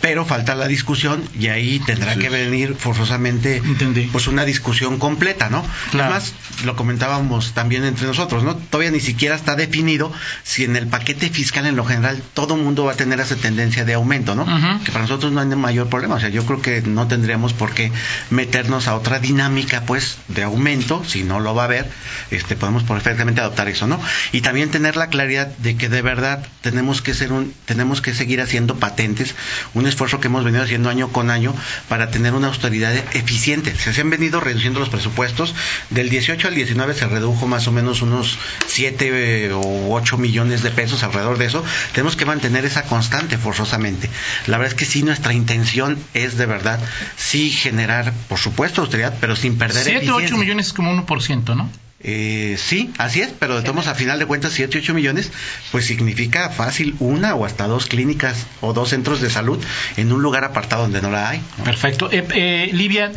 pero 0.00 0.24
falta 0.24 0.54
la 0.54 0.66
discusión 0.68 1.22
y 1.38 1.48
ahí 1.48 1.80
tendrá 1.80 2.14
sí. 2.14 2.20
que 2.20 2.28
venir 2.28 2.76
forzosamente 2.78 3.56
Entendí. 3.56 4.08
pues 4.12 4.26
una 4.26 4.44
discusión 4.44 4.98
completa, 4.98 5.50
¿no? 5.50 5.64
Claro. 5.90 6.14
Además, 6.14 6.32
lo 6.64 6.76
comentábamos 6.76 7.52
también 7.52 7.84
entre 7.84 8.06
nosotros, 8.06 8.44
¿no? 8.44 8.56
Todavía 8.56 8.90
ni 8.90 9.00
siquiera 9.00 9.34
está 9.34 9.56
definido 9.56 10.12
si 10.42 10.64
en 10.64 10.76
el 10.76 10.86
paquete 10.86 11.30
fiscal 11.30 11.66
en 11.66 11.76
lo 11.76 11.84
general 11.84 12.22
todo 12.34 12.56
mundo 12.56 12.84
va 12.84 12.92
a 12.92 12.96
tener 12.96 13.20
esa 13.20 13.36
tendencia 13.36 13.84
de 13.84 13.94
aumento, 13.94 14.34
¿no? 14.34 14.42
Uh 14.44 14.46
-huh. 14.46 14.82
Que 14.84 14.92
para 14.92 15.02
nosotros 15.02 15.32
no 15.32 15.40
hay 15.40 15.46
mayor 15.48 15.88
problema, 15.88 16.14
o 16.14 16.20
sea, 16.20 16.28
yo 16.28 16.44
creo 16.46 16.62
que 16.62 16.82
no 16.82 17.08
tendríamos 17.08 17.52
por 17.52 17.72
qué 17.72 17.90
meternos 18.30 18.88
a 18.88 18.94
otra 18.94 19.18
dinámica 19.18 19.82
pues 19.86 20.18
de 20.28 20.42
aumento, 20.42 21.02
si 21.06 21.22
no 21.22 21.40
lo 21.40 21.54
va 21.54 21.62
a 21.62 21.64
haber, 21.66 21.90
este 22.30 22.56
podemos 22.56 22.82
perfectamente 22.84 23.40
adoptar 23.40 23.68
eso, 23.68 23.86
¿no? 23.86 24.00
Y 24.32 24.40
también 24.42 24.70
tener 24.70 24.96
la 24.96 25.08
claridad 25.08 25.48
de 25.58 25.76
que 25.76 25.88
de 25.88 26.02
verdad 26.02 26.46
tenemos 26.60 26.89
que 27.02 27.14
ser 27.14 27.32
un, 27.32 27.54
tenemos 27.64 28.00
que 28.02 28.14
seguir 28.14 28.40
haciendo 28.40 28.76
patentes, 28.76 29.34
un 29.74 29.86
esfuerzo 29.86 30.20
que 30.20 30.26
hemos 30.26 30.44
venido 30.44 30.64
haciendo 30.64 30.90
año 30.90 31.08
con 31.08 31.30
año 31.30 31.54
para 31.88 32.10
tener 32.10 32.34
una 32.34 32.48
austeridad 32.48 32.92
eficiente. 33.14 33.74
Se 33.76 34.00
han 34.00 34.10
venido 34.10 34.40
reduciendo 34.40 34.80
los 34.80 34.88
presupuestos, 34.88 35.54
del 35.90 36.10
18 36.10 36.48
al 36.48 36.54
19 36.54 36.94
se 36.94 37.06
redujo 37.06 37.46
más 37.46 37.68
o 37.68 37.72
menos 37.72 38.02
unos 38.02 38.38
7 38.66 39.52
o 39.52 39.94
8 39.94 40.18
millones 40.18 40.62
de 40.62 40.70
pesos 40.70 41.02
alrededor 41.02 41.38
de 41.38 41.46
eso. 41.46 41.64
Tenemos 41.92 42.16
que 42.16 42.26
mantener 42.26 42.64
esa 42.64 42.82
constante 42.82 43.38
forzosamente. 43.38 44.10
La 44.46 44.58
verdad 44.58 44.72
es 44.72 44.78
que 44.78 44.84
sí, 44.84 45.02
nuestra 45.02 45.32
intención 45.32 45.98
es 46.14 46.36
de 46.36 46.46
verdad 46.46 46.80
sí 47.16 47.50
generar, 47.50 48.12
por 48.28 48.38
supuesto, 48.38 48.80
austeridad, 48.80 49.14
pero 49.20 49.36
sin 49.36 49.58
perder 49.58 49.84
7 49.84 50.10
o 50.10 50.16
8 50.16 50.36
millones 50.36 50.66
es 50.66 50.72
como 50.72 50.92
1%, 50.92 51.56
¿no? 51.56 51.70
Eh, 52.02 52.56
sí, 52.58 52.92
así 52.98 53.20
es, 53.20 53.30
pero 53.38 53.56
de 53.56 53.62
todos 53.62 53.86
a 53.86 53.94
final 53.94 54.18
de 54.18 54.26
cuentas 54.26 54.52
7, 54.52 54.78
8 54.78 54.94
millones, 54.94 55.30
pues 55.70 55.86
significa 55.86 56.48
fácil 56.48 56.96
una 56.98 57.34
o 57.34 57.44
hasta 57.44 57.66
dos 57.66 57.86
clínicas 57.86 58.46
o 58.60 58.72
dos 58.72 58.88
centros 58.88 59.20
de 59.20 59.28
salud 59.28 59.62
en 59.96 60.10
un 60.12 60.22
lugar 60.22 60.44
apartado 60.44 60.82
donde 60.82 61.02
no 61.02 61.10
la 61.10 61.28
hay. 61.28 61.42
¿no? 61.58 61.64
Perfecto. 61.64 62.10
Eh, 62.10 62.26
eh, 62.32 62.70
Livia, 62.72 63.12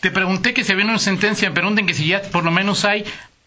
te 0.00 0.10
pregunté 0.10 0.52
que 0.52 0.64
se 0.64 0.72
había 0.72 0.84
una 0.84 0.98
sentencia, 0.98 1.48
me 1.48 1.54
pregunten 1.54 1.86
que 1.86 1.94
si 1.94 2.06
ya 2.06 2.20
por 2.20 2.44
lo 2.44 2.50
menos 2.50 2.84
hay 2.84 3.04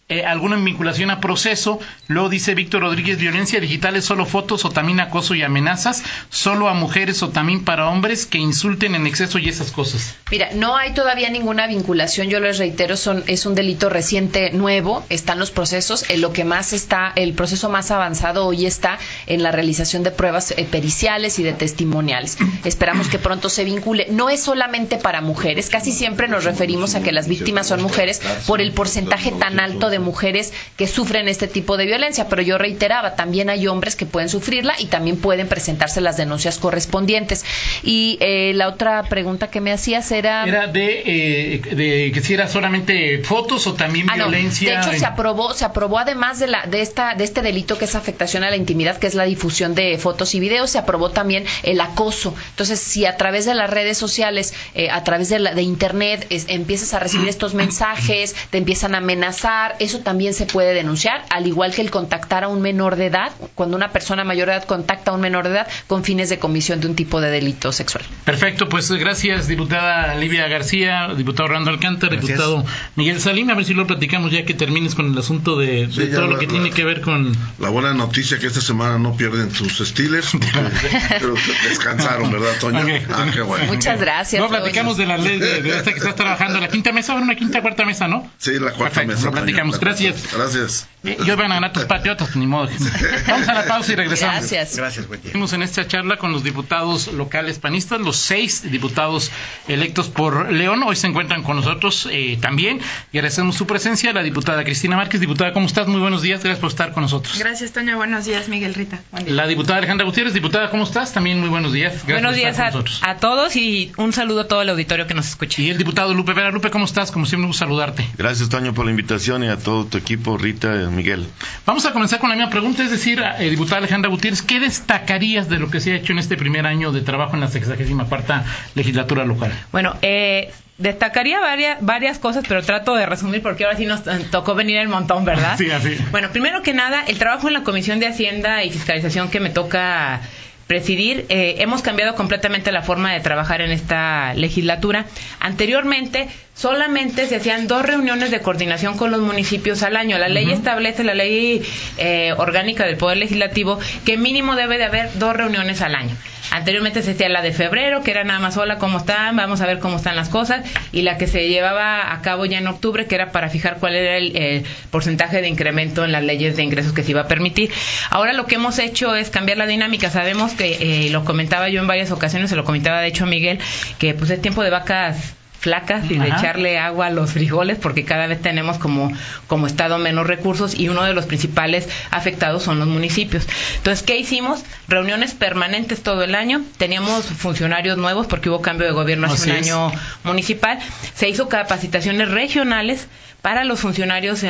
eh, 0.10 0.24
alguna 0.24 0.56
vinculación 0.56 1.12
a 1.12 1.20
proceso. 1.20 1.80
Luego 2.08 2.30
dice 2.30 2.56
Víctor 2.56 2.82
Rodríguez, 2.82 3.18
violencia 3.18 3.60
digital 3.60 3.98
es 3.98 4.06
solo 4.06 4.26
fotos 4.26 4.64
o 4.64 4.70
también 4.70 5.02
acoso 5.02 5.36
y 5.36 5.44
amenazas, 5.44 6.02
solo 6.30 6.70
a 6.70 6.74
mujeres 6.74 7.22
o 7.24 7.30
también 7.30 7.66
para 7.66 7.90
hombres 7.90 8.26
que 8.26 8.38
insulten 8.38 8.96
en 8.96 9.06
exceso 9.06 9.38
y 9.38 9.50
esas 9.50 9.72
cosas. 9.72 10.16
Mira, 10.32 10.50
no 10.54 10.78
hay 10.78 10.94
todavía 10.94 11.30
ninguna 11.30 11.68
vinculación, 11.68 12.30
yo 12.30 12.40
les 12.40 12.58
reitero, 12.58 12.96
son, 12.96 13.26
es 13.28 13.46
un 13.46 13.54
delito 13.54 13.90
reciente 13.90 14.52
nuevo, 14.52 15.06
están 15.10 15.40
los 15.40 15.52
procesos, 15.52 16.10
en 16.10 16.22
lo 16.22 16.32
que 16.32 16.46
más 16.46 16.72
está, 16.72 17.12
el 17.18 17.34
proceso 17.34 17.70
más 17.70 17.92
avanzado 17.92 18.46
hoy 18.46 18.66
está 18.66 19.00
en 19.26 19.44
la 19.44 19.52
realización 19.52 20.04
de 20.04 20.12
pruebas 20.12 20.52
eh, 20.52 20.66
periciales 20.70 21.38
y 21.40 21.44
de 21.44 21.52
testimoniales. 21.52 22.38
Esperamos 22.64 23.10
que 23.10 23.20
pronto 23.20 23.50
se 23.50 23.66
vincule. 23.66 24.08
No 24.10 24.30
es 24.30 24.42
solamente 24.42 24.96
para 24.96 25.20
mujeres, 25.20 25.70
casi 25.70 25.92
siempre 25.92 26.30
nos 26.30 26.46
referimos 26.46 26.96
a 26.96 27.02
que 27.02 27.12
las 27.12 27.28
víctimas 27.28 27.68
son 27.68 27.82
mujeres 27.82 28.22
por 28.46 28.62
el 28.62 28.72
porcentaje 28.72 29.32
tan 29.32 29.60
alto 29.60 29.90
de 29.90 29.97
mujeres 30.00 30.54
que 30.78 30.88
sufren 30.88 31.28
este 31.28 31.48
tipo 31.48 31.78
de 31.78 31.86
violencia, 31.86 32.28
pero 32.30 32.42
yo 32.42 32.58
reiteraba, 32.58 33.16
también 33.16 33.50
hay 33.50 33.68
hombres 33.68 33.96
que 33.96 34.06
pueden 34.06 34.30
sufrirla 34.30 34.76
y 34.80 34.86
también 34.86 35.18
pueden 35.18 35.48
presentarse 35.48 36.02
las 36.02 36.18
denuncias 36.18 36.58
correspondientes. 36.58 37.46
Y 37.84 38.18
eh, 38.22 38.54
la 38.56 38.68
otra 38.70 39.04
pregunta 39.04 39.50
que 39.50 39.62
me 39.62 39.72
hacías 39.72 40.12
era... 40.12 40.46
Era 40.46 40.68
de, 40.68 41.04
eh, 41.06 41.62
de 41.76 42.12
que 42.14 42.22
si 42.22 42.34
era 42.34 42.48
solamente 42.48 43.20
fotos 43.24 43.68
o 43.68 43.74
también 43.74 44.08
Ah, 44.10 44.16
no. 44.18 44.30
violencia. 44.30 44.72
De 44.74 44.78
hecho, 44.80 44.92
en- 44.94 45.00
se 45.00 45.06
aprobó, 45.06 45.54
se 45.54 45.66
aprobó 45.66 46.00
además 46.00 46.40
de 46.40 46.48
la, 46.48 46.66
de 46.66 46.82
esta, 46.82 47.16
de 47.16 47.24
este 47.24 47.42
delito 47.42 47.78
que 47.78 47.86
es 47.86 47.96
afectación 47.96 48.44
a 48.44 48.50
la 48.50 48.56
intimidad, 48.56 48.98
que 48.98 49.08
es 49.08 49.16
la 49.16 49.24
difusión 49.26 49.76
de 49.76 49.98
fotos 49.98 50.34
y 50.36 50.40
videos, 50.40 50.70
se 50.72 50.78
aprobó 50.78 51.12
también 51.12 51.46
el 51.64 51.82
acoso. 51.82 52.34
Entonces, 52.52 52.80
si 52.80 53.06
a 53.06 53.18
través 53.18 53.46
de 53.46 53.56
las 53.56 53.70
redes 53.70 53.98
sociales, 53.98 54.54
eh, 54.76 54.90
a 54.90 55.04
través 55.04 55.30
de, 55.30 55.40
la, 55.40 55.54
de 55.54 55.62
internet, 55.62 56.26
es- 56.30 56.46
empiezas 56.50 56.94
a 56.94 57.00
recibir 57.00 57.28
estos 57.28 57.54
mensajes, 57.54 58.36
te 58.50 58.58
empiezan 58.58 58.96
a 58.96 59.00
amenazar, 59.00 59.76
eso 59.88 60.00
también 60.00 60.34
se 60.34 60.46
puede 60.46 60.74
denunciar, 60.74 61.26
al 61.30 61.48
igual 61.48 61.74
que 61.74 61.82
el 61.82 61.90
contactar 61.92 62.44
a 62.44 62.48
un 62.48 62.62
menor 62.62 62.96
de 62.96 63.08
edad, 63.08 63.32
cuando 63.56 63.76
una 63.76 63.92
persona 63.92 64.24
mayor 64.24 64.48
de 64.48 64.54
edad 64.56 64.64
contacta 64.66 65.12
a 65.12 65.14
un 65.16 65.22
menor 65.22 65.46
de 65.46 65.52
edad 65.56 65.68
con 65.88 66.04
fines 66.04 66.30
de 66.30 66.38
comisión 66.40 66.80
de 66.80 66.88
un 66.88 66.96
tipo 66.96 67.20
de 67.22 67.30
delito 67.32 67.72
sexual. 67.72 68.04
Perfecto, 68.26 68.70
pues 68.70 68.92
gracias, 68.92 69.48
diputada 69.48 70.14
Livia 70.16 70.48
García, 70.48 71.08
diputado 71.18 71.46
Orlando 71.46 71.72
Alcántara, 71.72 72.14
Gracias. 72.16 72.38
diputado 72.38 72.66
Miguel 72.96 73.20
Salim. 73.20 73.50
A 73.50 73.56
ver 73.56 73.66
si 73.66 73.74
lo 73.74 73.88
platicamos 73.88 74.32
ya 74.32 74.46
que 74.46 74.54
termines 74.54 74.94
con 74.96 75.12
el 75.12 75.18
asunto 75.18 75.58
de, 75.58 75.88
de 75.88 75.92
Sí, 75.92 76.08
ya 76.10 76.16
todo 76.16 76.28
lo 76.28 76.34
la- 76.34 76.40
que 76.40 76.48
tiene 76.48 76.70
la- 76.70 76.76
que 76.76 76.84
ver 76.86 77.02
con. 77.02 77.36
La 77.60 77.70
buena 77.70 77.94
noticia 77.94 78.38
que 78.40 78.48
esta 78.48 78.62
semana 78.62 78.98
no 79.00 79.16
pierden 79.18 79.50
tus 79.50 79.78
Steelers, 79.80 80.32
pero 81.10 81.34
descansaron, 81.70 82.32
¿verdad, 82.32 82.54
Toño? 82.60 82.80
Ah, 83.14 83.26
qué 83.34 83.42
bueno. 83.42 83.66
Muchas 83.66 84.00
gracias. 84.00 84.40
Luego 84.40 84.56
platicamos 84.56 84.98
de 84.98 85.06
la 85.06 85.18
ley 85.18 85.40
de, 85.40 85.62
de 85.62 85.70
esta 85.78 85.92
que 85.92 85.98
estás 86.00 86.16
trabajando, 86.16 86.60
la 86.60 86.68
quinta 86.68 86.92
mesa, 86.92 87.14
una 87.16 87.36
quinta, 87.36 87.62
cuarta 87.62 87.86
mesa, 87.86 88.08
¿no? 88.08 88.30
Sí, 88.38 88.54
la 88.54 88.72
cuarta 88.72 89.02
Perfecto, 89.02 89.08
mesa. 89.14 89.26
lo 89.26 89.32
platicamos. 89.32 89.76
la 89.76 89.77
Gracias. 89.80 90.34
Gracias. 90.34 90.88
Y 91.04 91.30
hoy 91.30 91.36
van 91.36 91.52
a 91.52 91.56
ganar 91.56 91.74
tus 91.74 91.86
patriotas, 91.86 92.36
ni 92.36 92.48
modo. 92.48 92.70
Vamos 93.28 93.48
a 93.48 93.54
la 93.54 93.66
pausa 93.66 93.94
y 93.94 93.96
regresamos. 93.96 94.36
Gracias. 94.36 94.76
Gracias, 94.76 95.08
buen 95.08 95.22
día. 95.22 95.30
Estuvimos 95.30 95.54
en 95.54 95.62
esta 95.62 95.88
charla 95.88 96.18
con 96.18 96.32
los 96.32 96.44
diputados 96.44 97.08
locales 97.14 97.60
panistas, 97.60 98.02
los 98.02 98.18
seis 98.18 98.70
diputados 98.70 99.32
electos 99.68 100.10
por 100.10 100.52
León. 100.52 100.84
Hoy 100.84 100.96
se 100.96 101.08
encuentran 101.08 101.44
con 101.44 101.58
nosotros 101.58 102.10
eh, 102.12 102.38
también 102.42 102.82
y 103.14 103.18
agradecemos 103.18 103.56
su 103.56 103.68
presencia. 103.68 104.12
La 104.12 104.24
diputada 104.24 104.64
Cristina 104.64 104.98
Márquez. 104.98 105.22
Diputada, 105.22 105.54
¿cómo 105.54 105.68
estás? 105.68 105.88
Muy 105.88 106.02
buenos 106.02 106.22
días. 106.22 106.44
Gracias 106.44 106.60
por 106.60 106.72
estar 106.72 106.92
con 106.94 107.04
nosotros. 107.04 107.38
Gracias, 107.38 107.72
Toño. 107.72 107.96
Buenos 107.96 108.26
días, 108.26 108.50
Miguel 108.50 108.74
Rita. 108.74 109.00
Buen 109.12 109.26
día. 109.26 109.34
La 109.34 109.48
diputada 109.48 109.78
Alejandra 109.78 110.06
Gutiérrez. 110.06 110.34
Diputada, 110.34 110.70
¿cómo 110.72 110.84
estás? 110.84 111.14
También 111.14 111.40
muy 111.40 111.50
buenos 111.50 111.72
días. 111.74 111.94
Gracias 111.94 112.08
Buenos 112.08 112.32
por 112.32 112.40
días 112.40 112.60
estar 112.60 113.08
a, 113.08 113.12
a 113.12 113.18
todos 113.18 113.56
y 113.56 113.92
un 113.98 114.14
saludo 114.14 114.42
a 114.42 114.48
todo 114.48 114.62
el 114.62 114.70
auditorio 114.70 115.08
que 115.08 115.14
nos 115.14 115.28
escucha. 115.28 115.62
Y 115.62 115.70
el 115.70 115.78
diputado 115.78 116.14
Lupe 116.14 116.34
Vera. 116.34 116.52
Lupe, 116.52 116.72
¿cómo 116.72 116.86
estás? 116.86 117.12
Como 117.12 117.26
siempre, 117.26 117.44
un 117.44 117.50
gusto 117.50 117.68
saludarte. 117.68 118.08
Gracias, 118.18 118.50
Toño, 118.50 118.74
por 118.74 118.86
la 118.86 118.92
invitación 118.92 119.44
y 119.44 119.48
a 119.48 119.58
todo 119.68 119.84
tu 119.84 119.98
equipo, 119.98 120.38
Rita 120.38 120.82
y 120.82 120.88
Miguel. 120.88 121.28
Vamos 121.66 121.86
a 121.86 121.92
comenzar 121.92 122.20
con 122.20 122.30
la 122.30 122.38
misma 122.38 122.50
pregunta, 122.50 122.86
es 122.86 122.90
decir, 122.90 123.22
eh, 123.38 123.50
diputada 123.50 123.80
Alejandra 123.80 124.10
Gutiérrez, 124.10 124.42
¿qué 124.42 124.62
destacarías 124.62 125.50
de 125.50 125.60
lo 125.60 125.70
que 125.70 125.82
se 125.82 125.92
ha 125.92 125.96
hecho 125.98 126.14
en 126.14 126.20
este 126.20 126.38
primer 126.38 126.66
año 126.66 126.94
de 126.94 127.02
trabajo 127.02 127.34
en 127.34 127.42
la 127.42 127.50
64 127.50 128.46
legislatura 128.76 129.26
local? 129.26 129.52
Bueno, 129.74 129.98
eh, 130.02 130.54
destacaría 130.78 131.42
varias, 131.42 131.80
varias 131.82 132.18
cosas, 132.18 132.46
pero 132.48 132.64
trato 132.64 132.96
de 132.96 133.08
resumir 133.08 133.42
porque 133.42 133.66
ahora 133.66 133.76
sí 133.76 133.86
nos 133.86 134.08
eh, 134.08 134.26
tocó 134.32 134.56
venir 134.56 134.78
el 134.78 134.88
montón, 134.88 135.26
¿verdad? 135.26 135.58
Sí, 135.58 135.70
así. 135.70 135.98
Bueno, 136.12 136.30
primero 136.32 136.62
que 136.64 136.74
nada, 136.74 137.04
el 137.06 137.18
trabajo 137.18 137.50
en 137.50 137.54
la 137.54 137.64
Comisión 137.64 138.00
de 138.00 138.08
Hacienda 138.08 138.64
y 138.64 138.70
Fiscalización 138.70 139.30
que 139.30 139.42
me 139.42 139.50
toca 139.50 140.22
presidir, 140.68 141.26
eh, 141.30 141.56
hemos 141.60 141.82
cambiado 141.82 142.16
completamente 142.16 142.72
la 142.72 142.82
forma 142.82 143.14
de 143.14 143.22
trabajar 143.22 143.62
en 143.62 143.72
esta 143.72 144.34
legislatura. 144.36 145.06
Anteriormente, 145.40 146.28
solamente 146.54 147.26
se 147.28 147.38
hacían 147.38 147.68
dos 147.68 147.86
reuniones 147.86 148.32
de 148.32 148.42
coordinación 148.42 148.98
con 148.98 149.12
los 149.12 149.22
municipios 149.22 149.82
al 149.84 149.96
año. 149.96 150.18
La 150.18 150.28
ley 150.28 150.52
establece, 150.52 151.04
la 151.04 151.14
ley 151.14 151.62
eh, 151.98 152.34
orgánica 152.38 152.86
del 152.86 152.98
Poder 152.98 153.18
Legislativo, 153.18 153.80
que 154.06 154.18
mínimo 154.18 154.56
debe 154.56 154.78
de 154.78 154.86
haber 154.86 155.18
dos 155.18 155.36
reuniones 155.36 155.82
al 155.82 155.96
año. 155.96 156.16
Anteriormente 156.50 157.02
se 157.02 157.12
hacía 157.12 157.28
la 157.30 157.42
de 157.42 157.52
febrero, 157.52 158.04
que 158.04 158.12
era 158.12 158.24
nada 158.24 158.40
más 158.40 158.56
hola, 158.58 158.78
¿cómo 158.78 159.00
están? 159.00 159.36
Vamos 159.36 159.60
a 159.62 159.66
ver 159.66 159.80
cómo 159.80 159.98
están 159.98 160.16
las 160.16 160.30
cosas. 160.30 160.66
Y 160.92 161.02
la 161.02 161.18
que 161.18 161.28
se 161.28 161.50
llevaba 161.50 162.14
a 162.14 162.22
cabo 162.22 162.46
ya 162.46 162.58
en 162.58 162.68
octubre, 162.68 163.06
que 163.06 163.16
era 163.16 163.32
para 163.32 163.50
fijar 163.50 163.78
cuál 163.80 163.96
era 163.96 164.18
el 164.18 164.36
eh, 164.36 164.64
porcentaje 164.90 165.42
de 165.42 165.50
incremento 165.50 166.06
en 166.06 166.12
las 166.12 166.24
leyes 166.24 166.56
de 166.56 166.64
ingresos 166.64 166.94
que 166.94 167.04
se 167.04 167.12
iba 167.12 167.22
a 167.22 167.28
permitir. 167.28 167.72
Ahora 168.10 168.34
lo 168.34 168.46
que 168.46 168.56
hemos 168.56 168.80
hecho 168.80 169.16
es 169.16 169.30
cambiar 169.30 169.58
la 169.58 169.68
dinámica. 169.68 170.10
Sabemos 170.10 170.54
que, 170.58 171.06
eh, 171.06 171.10
lo 171.12 171.24
comentaba 171.24 171.70
yo 171.70 171.80
en 171.80 171.88
varias 171.88 172.12
ocasiones, 172.12 172.50
se 172.50 172.56
lo 172.56 172.64
comentaba 172.66 173.00
de 173.02 173.08
hecho 173.08 173.24
a 173.24 173.28
Miguel, 173.28 173.60
que 174.00 174.14
pues 174.14 174.30
es 174.32 174.42
tiempo 174.42 174.64
de 174.64 174.70
vacas 174.70 175.34
flacas 175.60 176.10
y 176.10 176.18
de 176.18 176.32
Ajá. 176.32 176.40
echarle 176.40 176.78
agua 176.78 177.08
a 177.08 177.10
los 177.10 177.32
frijoles 177.32 177.80
porque 177.80 178.06
cada 178.06 178.28
vez 178.28 178.42
tenemos 178.42 178.78
como, 178.78 179.12
como 179.48 179.66
estado 179.66 179.98
menos 179.98 180.28
recursos 180.28 180.78
y 180.80 180.88
uno 180.88 181.04
de 181.04 181.14
los 181.14 181.26
principales 181.26 181.90
afectados 182.12 182.64
son 182.64 182.78
los 182.80 182.88
municipios. 182.88 183.48
Entonces, 183.78 184.06
¿qué 184.06 184.18
hicimos? 184.18 184.64
Reuniones 184.88 185.34
permanentes 185.34 186.04
todo 186.04 186.24
el 186.24 186.36
año. 186.36 186.62
Teníamos 186.78 187.26
funcionarios 187.26 187.98
nuevos 187.98 188.28
porque 188.28 188.50
hubo 188.50 188.62
cambio 188.62 188.86
de 188.86 188.94
gobierno 188.94 189.28
hace 189.28 189.36
Así 189.36 189.50
un 189.50 189.56
es. 189.58 189.68
año 189.68 189.92
municipal. 190.24 190.78
Se 191.16 191.28
hizo 191.28 191.50
capacitaciones 191.50 192.30
regionales 192.30 193.08
para 193.48 193.64
los 193.64 193.80
funcionarios 193.80 194.44
eh, 194.44 194.50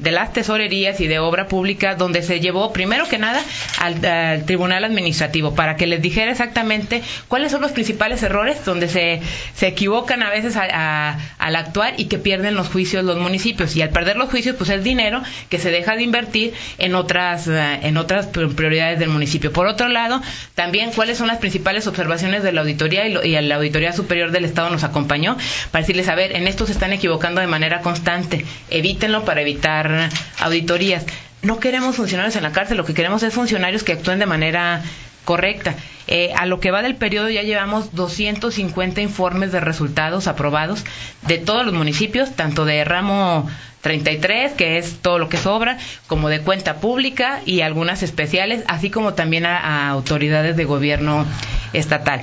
de 0.00 0.10
las 0.10 0.32
tesorerías 0.32 1.00
y 1.00 1.06
de 1.06 1.20
obra 1.20 1.46
pública, 1.46 1.94
donde 1.94 2.20
se 2.24 2.40
llevó 2.40 2.72
primero 2.72 3.06
que 3.08 3.16
nada 3.16 3.40
al, 3.78 4.04
al 4.04 4.44
tribunal 4.44 4.82
administrativo 4.82 5.54
para 5.54 5.76
que 5.76 5.86
les 5.86 6.02
dijera 6.02 6.32
exactamente 6.32 7.00
cuáles 7.28 7.52
son 7.52 7.60
los 7.62 7.70
principales 7.70 8.20
errores 8.24 8.64
donde 8.64 8.88
se, 8.88 9.20
se 9.54 9.68
equivocan 9.68 10.24
a 10.24 10.30
veces 10.30 10.56
a- 10.56 11.16
al 11.38 11.54
actuar 11.54 11.94
y 11.96 12.06
que 12.06 12.18
pierden 12.18 12.56
los 12.56 12.66
juicios 12.70 13.04
los 13.04 13.18
municipios. 13.18 13.76
Y 13.76 13.82
al 13.82 13.90
perder 13.90 14.16
los 14.16 14.30
juicios, 14.30 14.56
pues 14.56 14.68
es 14.70 14.82
dinero 14.82 15.22
que 15.48 15.60
se 15.60 15.70
deja 15.70 15.94
de 15.94 16.02
invertir 16.02 16.54
en 16.78 16.96
otras, 16.96 17.46
eh, 17.46 17.78
en 17.82 17.96
otras 17.96 18.26
pri- 18.26 18.48
prioridades 18.48 18.98
del 18.98 19.10
municipio. 19.10 19.52
Por 19.52 19.68
otro 19.68 19.86
lado, 19.86 20.20
también 20.56 20.90
cuáles 20.90 21.18
son 21.18 21.28
las 21.28 21.38
principales 21.38 21.86
observaciones 21.86 22.42
de 22.42 22.50
la 22.50 22.62
auditoría 22.62 23.06
y, 23.06 23.12
lo- 23.12 23.22
y 23.24 23.40
la 23.40 23.54
Auditoría 23.54 23.92
Superior 23.92 24.32
del 24.32 24.44
Estado 24.44 24.70
nos 24.70 24.82
acompañó 24.82 25.36
para 25.70 25.82
decirles, 25.82 26.08
a 26.08 26.16
ver, 26.16 26.34
en 26.34 26.48
esto 26.48 26.66
se 26.66 26.72
están 26.72 26.92
equivocando 26.92 27.40
de 27.40 27.46
manera 27.46 27.80
constante, 27.80 28.23
evítenlo 28.70 29.24
para 29.24 29.40
evitar 29.40 30.10
auditorías. 30.40 31.04
No 31.42 31.60
queremos 31.60 31.96
funcionarios 31.96 32.36
en 32.36 32.42
la 32.42 32.52
cárcel, 32.52 32.76
lo 32.76 32.84
que 32.84 32.94
queremos 32.94 33.22
es 33.22 33.34
funcionarios 33.34 33.82
que 33.82 33.92
actúen 33.92 34.18
de 34.18 34.26
manera 34.26 34.82
correcta. 35.24 35.74
Eh, 36.06 36.32
a 36.36 36.46
lo 36.46 36.60
que 36.60 36.70
va 36.70 36.82
del 36.82 36.96
periodo 36.96 37.30
ya 37.30 37.42
llevamos 37.42 37.94
250 37.94 39.00
informes 39.00 39.52
de 39.52 39.60
resultados 39.60 40.26
aprobados 40.26 40.84
de 41.26 41.38
todos 41.38 41.64
los 41.64 41.74
municipios, 41.74 42.34
tanto 42.36 42.64
de 42.66 42.84
ramo 42.84 43.48
33, 43.80 44.52
que 44.52 44.78
es 44.78 44.98
todo 45.00 45.18
lo 45.18 45.28
que 45.28 45.36
sobra, 45.38 45.78
como 46.06 46.28
de 46.28 46.40
cuenta 46.40 46.76
pública 46.76 47.40
y 47.46 47.60
algunas 47.62 48.02
especiales, 48.02 48.64
así 48.66 48.90
como 48.90 49.14
también 49.14 49.46
a, 49.46 49.58
a 49.58 49.88
autoridades 49.88 50.56
de 50.56 50.64
gobierno 50.64 51.26
estatal. 51.72 52.22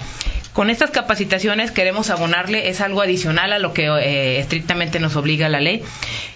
Con 0.54 0.70
estas 0.70 0.92
capacitaciones 0.92 1.72
queremos 1.72 2.10
abonarle, 2.10 2.68
es 2.70 2.82
algo 2.82 3.02
adicional 3.02 3.54
a 3.54 3.60
lo 3.60 3.74
que 3.74 3.86
eh, 3.88 4.40
estrictamente 4.40 5.00
nos 5.00 5.16
obliga 5.16 5.48
la 5.48 5.62
ley. 5.62 5.82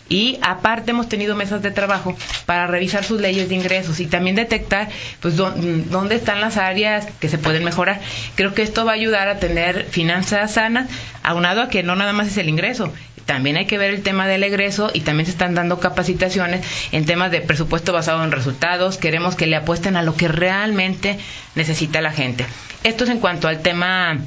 Y 0.08 0.38
aparte 0.44 0.92
hemos 0.92 1.10
tenido 1.10 1.36
mesas 1.36 1.62
de 1.64 1.72
trabajo 1.72 2.16
para 2.46 2.68
revisar 2.68 3.04
sus 3.04 3.20
leyes 3.20 3.50
de 3.50 3.56
ingresos 3.56 4.00
y 4.00 4.06
también 4.06 4.36
detectar 4.36 4.90
pues 5.20 5.36
dó- 5.36 5.54
dónde 5.90 6.16
están 6.16 6.42
las 6.42 6.58
áreas 6.58 7.08
que 7.20 7.28
se 7.28 7.38
pueden 7.40 7.64
mejorar. 7.64 8.00
Creo 8.36 8.54
que 8.54 8.62
esto 8.62 8.86
va 8.86 8.92
a 8.92 8.96
ayudar 8.96 9.28
a 9.30 9.40
tener 9.40 9.86
finanzas 9.86 10.54
sanas, 10.54 10.90
aunado 11.24 11.62
a 11.64 11.70
que 11.70 11.82
no 11.82 11.96
nada 11.96 12.14
más 12.14 12.28
es 12.28 12.38
el 12.38 12.50
ingreso, 12.50 12.94
también 13.26 13.58
hay 13.58 13.66
que 13.66 13.80
ver 13.80 13.90
el 13.92 14.04
tema 14.04 14.28
del 14.28 14.44
egreso 14.44 14.92
y 14.94 15.00
también 15.02 15.26
se 15.26 15.32
están 15.32 15.56
dando 15.56 15.80
capacitaciones 15.80 16.64
en 16.92 17.06
temas 17.08 17.32
de 17.32 17.42
presupuesto 17.42 17.92
basado 17.92 18.24
en 18.24 18.32
resultados. 18.32 18.98
Queremos 18.98 19.36
que 19.36 19.48
le 19.48 19.56
apuesten 19.56 19.96
a 19.98 20.04
lo 20.04 20.16
que 20.16 20.28
realmente 20.28 21.18
necesita 21.56 22.02
la 22.02 22.12
gente. 22.12 22.46
Esto 22.84 23.06
es 23.06 23.10
en 23.10 23.20
cuanto 23.20 23.48
al 23.48 23.64
tema 23.64 24.20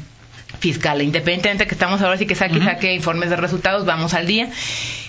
fiscal. 0.59 1.01
Independientemente 1.03 1.69
que 1.69 1.75
estamos 1.75 2.03
ahora 2.03 2.19
sí 2.19 2.27
que 2.27 2.35
saque 2.35 2.59
y 2.59 2.63
saque 2.63 2.93
informes 2.95 3.31
de 3.31 3.37
resultados, 3.37 3.87
vamos 3.87 4.15
al 4.15 4.27
día. 4.27 4.49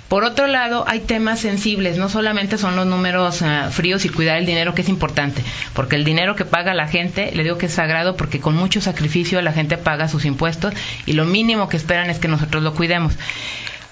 Por 0.09 0.23
otro 0.23 0.47
lado, 0.47 0.85
hay 0.87 1.01
temas 1.01 1.39
sensibles, 1.39 1.97
no 1.97 2.09
solamente 2.09 2.57
son 2.57 2.75
los 2.75 2.87
números 2.87 3.43
ah, 3.43 3.69
fríos 3.71 4.05
y 4.05 4.09
cuidar 4.09 4.39
el 4.39 4.47
dinero, 4.47 4.73
que 4.73 4.81
es 4.81 4.89
importante, 4.89 5.43
porque 5.73 5.95
el 5.95 6.03
dinero 6.03 6.35
que 6.35 6.45
paga 6.45 6.73
la 6.73 6.87
gente, 6.87 7.31
le 7.33 7.43
digo 7.43 7.59
que 7.59 7.67
es 7.67 7.73
sagrado, 7.73 8.17
porque 8.17 8.39
con 8.39 8.55
mucho 8.55 8.81
sacrificio 8.81 9.39
la 9.43 9.53
gente 9.53 9.77
paga 9.77 10.07
sus 10.07 10.25
impuestos 10.25 10.73
y 11.05 11.13
lo 11.13 11.25
mínimo 11.25 11.69
que 11.69 11.77
esperan 11.77 12.09
es 12.09 12.17
que 12.17 12.27
nosotros 12.27 12.63
lo 12.63 12.73
cuidemos. 12.73 13.13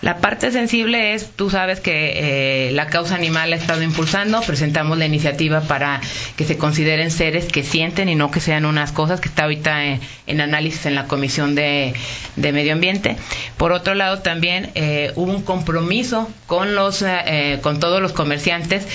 La 0.02 0.18
parte 0.18 0.52
sensible 0.52 1.16
es, 1.16 1.32
tú 1.32 1.50
sabes 1.50 1.80
que 1.80 2.68
eh, 2.68 2.72
la 2.72 2.86
causa 2.86 3.16
animal 3.16 3.52
ha 3.52 3.56
estado 3.56 3.82
impulsando, 3.82 4.42
presentamos 4.42 4.96
la 4.98 5.08
iniciativa 5.08 5.62
para 5.62 6.02
que 6.36 6.46
se 6.46 6.56
consideren 6.56 7.10
seres 7.10 7.46
que 7.46 7.64
sienten 7.64 8.08
y 8.08 8.14
no 8.14 8.30
que 8.30 8.40
sean 8.40 8.66
unas 8.66 8.92
cosas 8.92 9.20
que 9.20 9.28
está 9.28 9.44
ahorita 9.44 9.86
en, 10.28 10.42
análisis 10.42 10.86
en 10.86 10.94
la 10.94 11.06
Comisión 11.06 11.56
de, 11.56 11.96
Medio 12.36 12.74
Ambiente. 12.74 13.18
Por 13.58 13.72
otro 13.72 13.96
lado, 13.96 14.20
también 14.20 14.70
eh, 14.76 15.14
hubo 15.16 15.32
un 15.32 15.42
compromiso 15.42 16.30
con, 16.46 16.76
los, 16.76 17.02
eh, 17.02 17.58
con 17.64 17.80
todos 17.80 18.00
los 18.00 18.14
comerciantes 18.14 18.88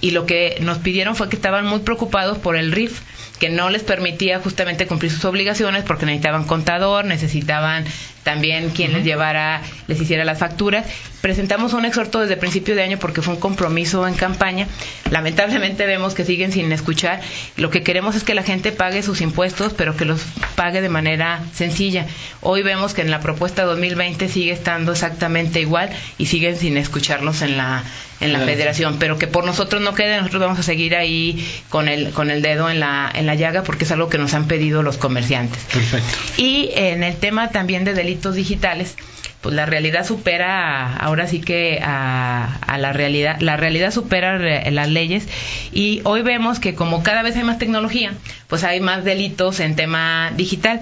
y 0.00 0.10
lo 0.10 0.26
que 0.26 0.58
nos 0.60 0.78
pidieron 0.78 1.14
fue 1.14 1.28
que 1.28 1.36
estaban 1.36 1.66
muy 1.66 1.80
preocupados 1.80 2.36
por 2.36 2.56
el 2.56 2.72
RIF 2.72 3.00
que 3.38 3.48
no 3.48 3.70
les 3.70 3.82
permitía 3.84 4.40
justamente 4.40 4.86
cumplir 4.86 5.12
sus 5.12 5.24
obligaciones 5.24 5.84
porque 5.84 6.06
necesitaban 6.06 6.44
contador, 6.44 7.04
necesitaban 7.04 7.84
también 8.28 8.68
quien 8.68 8.92
les 8.92 9.04
llevara, 9.04 9.62
les 9.86 9.98
hiciera 9.98 10.22
las 10.22 10.38
facturas. 10.38 10.84
Presentamos 11.22 11.72
un 11.72 11.86
exhorto 11.86 12.20
desde 12.20 12.36
principio 12.36 12.74
de 12.74 12.82
año 12.82 12.98
porque 12.98 13.22
fue 13.22 13.32
un 13.32 13.40
compromiso 13.40 14.06
en 14.06 14.12
campaña. 14.12 14.66
Lamentablemente 15.10 15.86
vemos 15.86 16.12
que 16.12 16.26
siguen 16.26 16.52
sin 16.52 16.70
escuchar. 16.70 17.22
Lo 17.56 17.70
que 17.70 17.82
queremos 17.82 18.16
es 18.16 18.24
que 18.24 18.34
la 18.34 18.42
gente 18.42 18.70
pague 18.70 19.02
sus 19.02 19.22
impuestos, 19.22 19.72
pero 19.72 19.96
que 19.96 20.04
los 20.04 20.20
pague 20.56 20.82
de 20.82 20.90
manera 20.90 21.40
sencilla. 21.54 22.04
Hoy 22.42 22.62
vemos 22.62 22.92
que 22.92 23.00
en 23.00 23.10
la 23.10 23.20
propuesta 23.20 23.64
2020 23.64 24.28
sigue 24.28 24.52
estando 24.52 24.92
exactamente 24.92 25.62
igual 25.62 25.88
y 26.18 26.26
siguen 26.26 26.58
sin 26.58 26.76
escucharnos 26.76 27.40
en 27.40 27.56
la 27.56 27.82
en 28.20 28.32
la 28.32 28.40
federación, 28.40 28.96
pero 28.98 29.18
que 29.18 29.26
por 29.26 29.44
nosotros 29.44 29.80
no 29.80 29.94
quede, 29.94 30.16
nosotros 30.16 30.42
vamos 30.42 30.58
a 30.58 30.62
seguir 30.62 30.96
ahí 30.96 31.46
con 31.68 31.88
el 31.88 32.10
con 32.10 32.30
el 32.30 32.42
dedo 32.42 32.68
en 32.68 32.80
la 32.80 33.10
en 33.14 33.26
la 33.26 33.34
llaga 33.34 33.62
porque 33.62 33.84
es 33.84 33.92
algo 33.92 34.08
que 34.08 34.18
nos 34.18 34.34
han 34.34 34.46
pedido 34.48 34.82
los 34.82 34.96
comerciantes. 34.96 35.62
Perfecto. 35.72 36.18
Y 36.36 36.70
en 36.74 37.04
el 37.04 37.16
tema 37.16 37.50
también 37.50 37.84
de 37.84 37.94
delitos 37.94 38.34
digitales, 38.34 38.96
pues 39.40 39.54
la 39.54 39.66
realidad 39.66 40.04
supera 40.04 40.96
ahora 40.96 41.28
sí 41.28 41.40
que 41.40 41.80
a, 41.80 42.58
a, 42.66 42.78
la 42.78 42.92
realidad 42.92 43.40
la 43.40 43.56
realidad 43.56 43.92
supera 43.92 44.38
las 44.70 44.88
leyes 44.88 45.28
y 45.72 46.00
hoy 46.04 46.22
vemos 46.22 46.58
que 46.58 46.74
como 46.74 47.04
cada 47.04 47.22
vez 47.22 47.36
hay 47.36 47.44
más 47.44 47.58
tecnología 47.58 48.12
pues 48.48 48.64
hay 48.64 48.80
más 48.80 49.04
delitos 49.04 49.60
en 49.60 49.76
tema 49.76 50.32
digital 50.36 50.80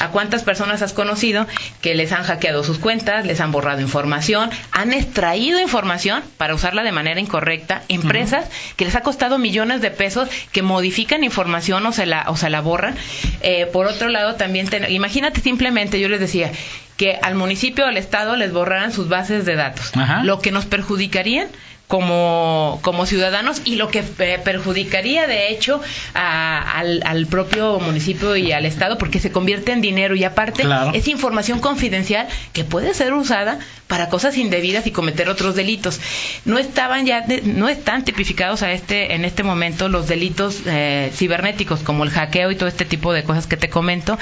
¿A 0.00 0.08
cuántas 0.08 0.42
personas 0.42 0.82
has 0.82 0.92
conocido 0.92 1.46
que 1.80 1.94
les 1.94 2.12
han 2.12 2.24
hackeado 2.24 2.64
sus 2.64 2.78
cuentas, 2.78 3.26
les 3.26 3.40
han 3.40 3.52
borrado 3.52 3.80
información, 3.80 4.50
han 4.70 4.92
extraído 4.92 5.60
información 5.60 6.22
para 6.36 6.54
usarla 6.54 6.82
de 6.82 6.92
manera 6.92 7.20
incorrecta? 7.20 7.82
Empresas 7.88 8.46
que 8.76 8.84
les 8.84 8.94
ha 8.94 9.02
costado 9.02 9.38
millones 9.38 9.80
de 9.80 9.90
pesos 9.90 10.28
que 10.52 10.62
modifican 10.62 11.24
información 11.24 11.84
o 11.86 11.92
se 11.92 12.06
la, 12.06 12.24
o 12.28 12.36
se 12.36 12.50
la 12.50 12.60
borran. 12.60 12.94
Eh, 13.42 13.66
por 13.66 13.86
otro 13.86 14.08
lado, 14.08 14.34
también, 14.34 14.68
imagínate 14.88 15.40
simplemente, 15.40 16.00
yo 16.00 16.08
les 16.08 16.20
decía, 16.20 16.50
que 16.96 17.18
al 17.22 17.34
municipio 17.34 17.84
o 17.84 17.88
al 17.88 17.96
Estado 17.96 18.36
les 18.36 18.52
borraran 18.52 18.92
sus 18.92 19.08
bases 19.08 19.44
de 19.44 19.56
datos, 19.56 19.92
lo 20.22 20.40
que 20.40 20.52
nos 20.52 20.66
perjudicarían 20.66 21.48
como, 21.92 22.78
como 22.80 23.04
ciudadanos 23.04 23.60
y 23.66 23.76
lo 23.76 23.88
que 23.88 24.02
perjudicaría 24.02 25.26
de 25.26 25.50
hecho 25.50 25.82
al, 26.14 27.02
al, 27.04 27.26
propio 27.26 27.78
municipio 27.80 28.34
y 28.34 28.50
al 28.50 28.64
Estado 28.64 28.96
porque 28.96 29.20
se 29.20 29.30
convierte 29.30 29.72
en 29.72 29.82
dinero 29.82 30.16
y 30.16 30.24
aparte 30.24 30.64
es 30.94 31.06
información 31.06 31.58
confidencial 31.60 32.28
que 32.54 32.64
puede 32.64 32.94
ser 32.94 33.12
usada 33.12 33.58
para 33.88 34.08
cosas 34.08 34.38
indebidas 34.38 34.86
y 34.86 34.90
cometer 34.90 35.28
otros 35.28 35.54
delitos. 35.54 36.00
No 36.46 36.56
estaban 36.56 37.04
ya, 37.04 37.26
no 37.44 37.68
están 37.68 38.04
tipificados 38.04 38.62
a 38.62 38.72
este, 38.72 39.14
en 39.14 39.26
este 39.26 39.42
momento 39.42 39.90
los 39.90 40.08
delitos 40.08 40.62
eh, 40.64 41.12
cibernéticos 41.14 41.80
como 41.80 42.04
el 42.04 42.10
hackeo 42.10 42.50
y 42.50 42.56
todo 42.56 42.70
este 42.70 42.86
tipo 42.86 43.12
de 43.12 43.22
cosas 43.22 43.46
que 43.46 43.58
te 43.58 43.68
comento. 43.68 44.18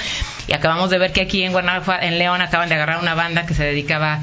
Y 0.49 0.51
acabamos 0.51 0.89
de 0.89 0.97
ver 0.97 1.13
que 1.13 1.21
aquí 1.21 1.43
en 1.43 1.53
Guanajuato, 1.53 2.03
en 2.03 2.19
León, 2.19 2.41
acaban 2.41 2.67
de 2.67 2.75
agarrar 2.75 2.99
una 2.99 3.15
banda 3.15 3.45
que 3.45 3.53
se 3.53 3.63
dedicaba 3.63 4.19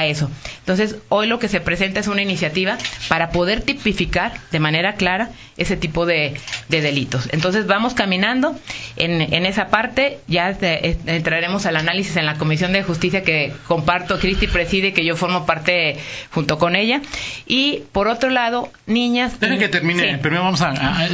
a 0.00 0.06
eso. 0.06 0.30
Entonces, 0.58 0.96
hoy 1.08 1.26
lo 1.26 1.38
que 1.38 1.48
se 1.48 1.60
presenta 1.60 2.00
es 2.00 2.08
una 2.08 2.22
iniciativa 2.22 2.76
para 3.08 3.30
poder 3.30 3.62
tipificar 3.62 4.32
de 4.50 4.60
manera 4.60 4.94
clara 4.94 5.30
ese 5.56 5.76
tipo 5.76 6.06
de, 6.06 6.34
delitos. 6.68 7.28
Entonces, 7.32 7.66
vamos 7.66 7.94
caminando 7.94 8.58
en, 8.96 9.20
en 9.20 9.46
esa 9.46 9.68
parte. 9.68 10.18
Ya 10.26 10.56
eh, 10.60 10.96
entraremos 11.06 11.66
al 11.66 11.76
análisis 11.76 12.16
en 12.16 12.26
la 12.26 12.34
Comisión 12.36 12.72
de 12.72 12.82
Justicia 12.82 13.22
que 13.22 13.52
comparto, 13.66 14.18
Cristi 14.18 14.46
preside, 14.46 14.92
que 14.92 15.04
yo 15.04 15.16
formo 15.16 15.46
parte 15.46 15.98
junto 16.30 16.58
con 16.58 16.76
ella. 16.76 17.00
Y, 17.46 17.82
por 17.92 18.08
otro 18.08 18.30
lado, 18.30 18.70
niñas... 18.86 19.32
Esperen 19.34 19.58
que 19.58 19.68
termine. 19.68 20.18
Primero 20.18 20.44
vamos 20.44 20.62
a... 20.62 20.70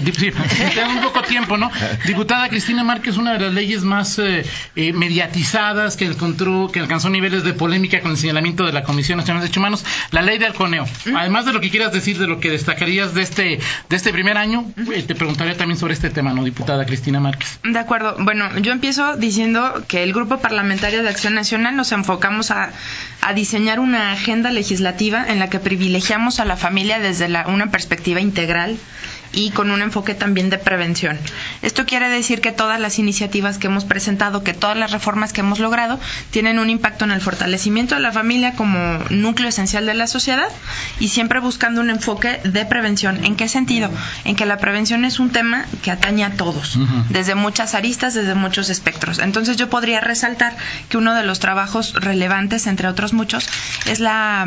un 0.88 1.02
poco 1.02 1.22
tiempo, 1.22 1.56
¿no? 1.56 1.70
Diputada 2.06 2.48
Cristina 2.48 2.84
Márquez, 2.84 3.16
una 3.16 3.34
de 3.34 3.40
las 3.40 3.54
leyes 3.54 3.82
más 3.82 4.18
eh, 4.18 4.44
eh, 4.76 4.92
mediatizadas 4.92 5.96
que 5.96 6.06
encontró, 6.06 6.70
que 6.72 6.80
alcanzó 6.80 7.10
niveles 7.10 7.44
de 7.44 7.52
polémica 7.52 8.00
con 8.00 8.12
el 8.12 8.16
señalamiento 8.16 8.64
de 8.64 8.72
la 8.76 8.84
Comisión 8.84 9.18
Nacional 9.18 9.40
de 9.40 9.46
Derechos 9.46 9.58
Humanos, 9.58 9.84
la 10.10 10.22
ley 10.22 10.38
de 10.38 10.46
Alconeo. 10.46 10.86
Además 11.16 11.46
de 11.46 11.52
lo 11.52 11.60
que 11.60 11.70
quieras 11.70 11.92
decir 11.92 12.18
de 12.18 12.26
lo 12.26 12.40
que 12.40 12.50
destacarías 12.50 13.14
de 13.14 13.22
este 13.22 13.58
de 13.88 13.96
este 13.96 14.12
primer 14.12 14.36
año, 14.36 14.64
eh, 14.92 15.02
te 15.02 15.14
preguntaría 15.14 15.56
también 15.56 15.78
sobre 15.78 15.94
este 15.94 16.10
tema, 16.10 16.32
¿no, 16.32 16.44
diputada 16.44 16.84
Cristina 16.86 17.20
Márquez? 17.20 17.58
De 17.64 17.78
acuerdo. 17.78 18.16
Bueno, 18.18 18.58
yo 18.58 18.72
empiezo 18.72 19.16
diciendo 19.16 19.84
que 19.88 20.02
el 20.02 20.12
Grupo 20.12 20.38
Parlamentario 20.38 21.02
de 21.02 21.08
Acción 21.08 21.34
Nacional 21.34 21.76
nos 21.76 21.92
enfocamos 21.92 22.50
a, 22.50 22.70
a 23.20 23.32
diseñar 23.32 23.80
una 23.80 24.12
agenda 24.12 24.50
legislativa 24.50 25.24
en 25.26 25.38
la 25.38 25.48
que 25.50 25.58
privilegiamos 25.58 26.40
a 26.40 26.44
la 26.44 26.56
familia 26.56 26.98
desde 26.98 27.28
la, 27.28 27.46
una 27.48 27.70
perspectiva 27.70 28.20
integral 28.20 28.76
y 29.32 29.50
con 29.50 29.70
un 29.70 29.82
enfoque 29.82 30.14
también 30.14 30.50
de 30.50 30.58
prevención. 30.58 31.18
Esto 31.62 31.86
quiere 31.86 32.08
decir 32.08 32.40
que 32.40 32.52
todas 32.52 32.80
las 32.80 32.98
iniciativas 32.98 33.58
que 33.58 33.66
hemos 33.66 33.84
presentado, 33.84 34.42
que 34.42 34.54
todas 34.54 34.76
las 34.76 34.92
reformas 34.92 35.32
que 35.32 35.40
hemos 35.40 35.58
logrado, 35.58 35.98
tienen 36.30 36.58
un 36.58 36.70
impacto 36.70 37.04
en 37.04 37.10
el 37.10 37.20
fortalecimiento 37.20 37.94
de 37.94 38.00
la 38.00 38.12
familia 38.12 38.54
como 38.54 38.98
núcleo 39.10 39.48
esencial 39.48 39.86
de 39.86 39.94
la 39.94 40.06
sociedad 40.06 40.48
y 41.00 41.08
siempre 41.08 41.40
buscando 41.40 41.80
un 41.80 41.90
enfoque 41.90 42.40
de 42.44 42.64
prevención. 42.66 43.24
¿En 43.24 43.36
qué 43.36 43.48
sentido? 43.48 43.90
En 44.24 44.36
que 44.36 44.46
la 44.46 44.58
prevención 44.58 45.04
es 45.04 45.18
un 45.18 45.30
tema 45.30 45.66
que 45.82 45.90
atañe 45.90 46.24
a 46.24 46.30
todos, 46.30 46.78
desde 47.10 47.34
muchas 47.34 47.74
aristas, 47.74 48.14
desde 48.14 48.34
muchos 48.34 48.70
espectros. 48.70 49.18
Entonces 49.18 49.56
yo 49.56 49.68
podría 49.70 50.00
resaltar 50.00 50.56
que 50.88 50.96
uno 50.96 51.14
de 51.14 51.24
los 51.24 51.38
trabajos 51.38 51.94
relevantes, 51.94 52.66
entre 52.66 52.88
otros 52.88 53.12
muchos, 53.12 53.48
es 53.86 54.00
la, 54.00 54.46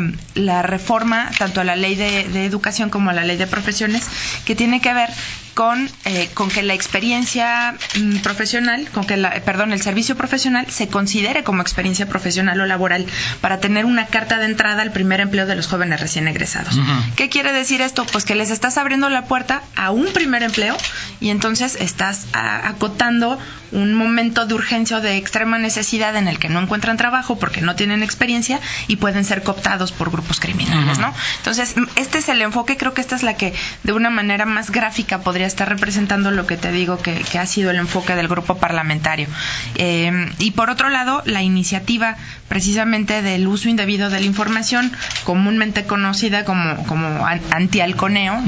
reforma 0.62 1.30
tanto 1.38 1.60
a 1.60 1.64
la 1.64 1.76
ley 1.76 1.94
de, 1.94 2.28
de 2.28 2.44
educación 2.44 2.90
como 2.90 3.10
a 3.10 3.12
la 3.12 3.24
ley 3.24 3.36
de 3.36 3.46
profesiones, 3.46 4.06
que 4.44 4.54
tiene 4.54 4.80
que 4.80 4.92
ver 4.92 5.10
con, 5.54 5.90
eh, 6.04 6.30
con 6.34 6.48
que 6.48 6.62
la 6.62 6.74
experiencia 6.74 7.74
mm, 7.98 8.18
profesional, 8.18 8.88
con 8.92 9.04
que 9.04 9.16
la, 9.16 9.30
perdón, 9.42 9.72
el 9.72 9.82
servicio 9.82 10.16
profesional 10.16 10.70
se 10.70 10.88
considere 10.88 11.44
como 11.44 11.62
experiencia 11.62 12.08
profesional 12.08 12.60
o 12.60 12.66
laboral 12.66 13.06
para 13.40 13.60
tener 13.60 13.84
una 13.84 14.06
carta 14.06 14.38
de 14.38 14.46
entrada 14.46 14.82
al 14.82 14.92
primer 14.92 15.20
empleo 15.20 15.46
de 15.46 15.56
los 15.56 15.66
jóvenes 15.66 16.00
recién 16.00 16.28
egresados. 16.28 16.78
¿Qué 17.16 17.28
quiere 17.28 17.52
decir 17.52 17.80
esto? 17.80 18.04
Pues 18.06 18.24
que 18.24 18.34
les 18.34 18.50
estás 18.50 18.78
abriendo 18.78 19.08
la 19.08 19.24
puerta 19.24 19.62
a 19.76 19.90
un 19.90 20.06
primer 20.12 20.42
empleo 20.42 20.76
y 21.20 21.30
entonces 21.30 21.76
estás 21.80 22.26
acotando 22.32 23.38
un 23.72 23.94
momento 23.94 24.46
de 24.46 24.54
urgencia 24.54 24.98
o 24.98 25.00
de 25.00 25.16
extrema 25.16 25.58
necesidad 25.58 26.16
en 26.16 26.28
el 26.28 26.38
que 26.38 26.48
no 26.48 26.60
encuentran 26.60 26.96
trabajo 26.96 27.38
porque 27.38 27.60
no 27.60 27.76
tienen 27.76 28.02
experiencia 28.02 28.60
y 28.88 28.96
pueden 28.96 29.24
ser 29.24 29.42
cooptados 29.42 29.92
por 29.92 30.10
grupos 30.10 30.40
criminales, 30.40 30.98
¿no? 30.98 31.14
Entonces, 31.38 31.74
este 31.96 32.18
es 32.18 32.28
el 32.28 32.42
enfoque, 32.42 32.76
creo 32.76 32.94
que 32.94 33.00
esta 33.00 33.16
es 33.16 33.22
la 33.22 33.34
que 33.34 33.54
de 33.82 33.92
una 33.92 34.10
manera 34.10 34.46
más 34.46 34.70
gráfica 34.70 35.20
podría 35.20 35.39
está 35.46 35.64
representando 35.64 36.30
lo 36.30 36.46
que 36.46 36.56
te 36.56 36.72
digo 36.72 36.98
que, 36.98 37.24
ha 37.38 37.46
sido 37.46 37.70
el 37.70 37.76
enfoque 37.76 38.14
del 38.14 38.28
grupo 38.28 38.56
parlamentario. 38.58 39.28
Eh, 39.76 40.30
y 40.38 40.50
por 40.52 40.70
otro 40.70 40.88
lado, 40.88 41.22
la 41.24 41.42
iniciativa 41.42 42.16
precisamente 42.50 43.22
del 43.22 43.46
uso 43.46 43.68
indebido 43.68 44.10
de 44.10 44.18
la 44.18 44.26
información, 44.26 44.92
comúnmente 45.22 45.84
conocida 45.84 46.44
como, 46.44 46.84
como 46.84 47.24
antialconeo, 47.24 48.42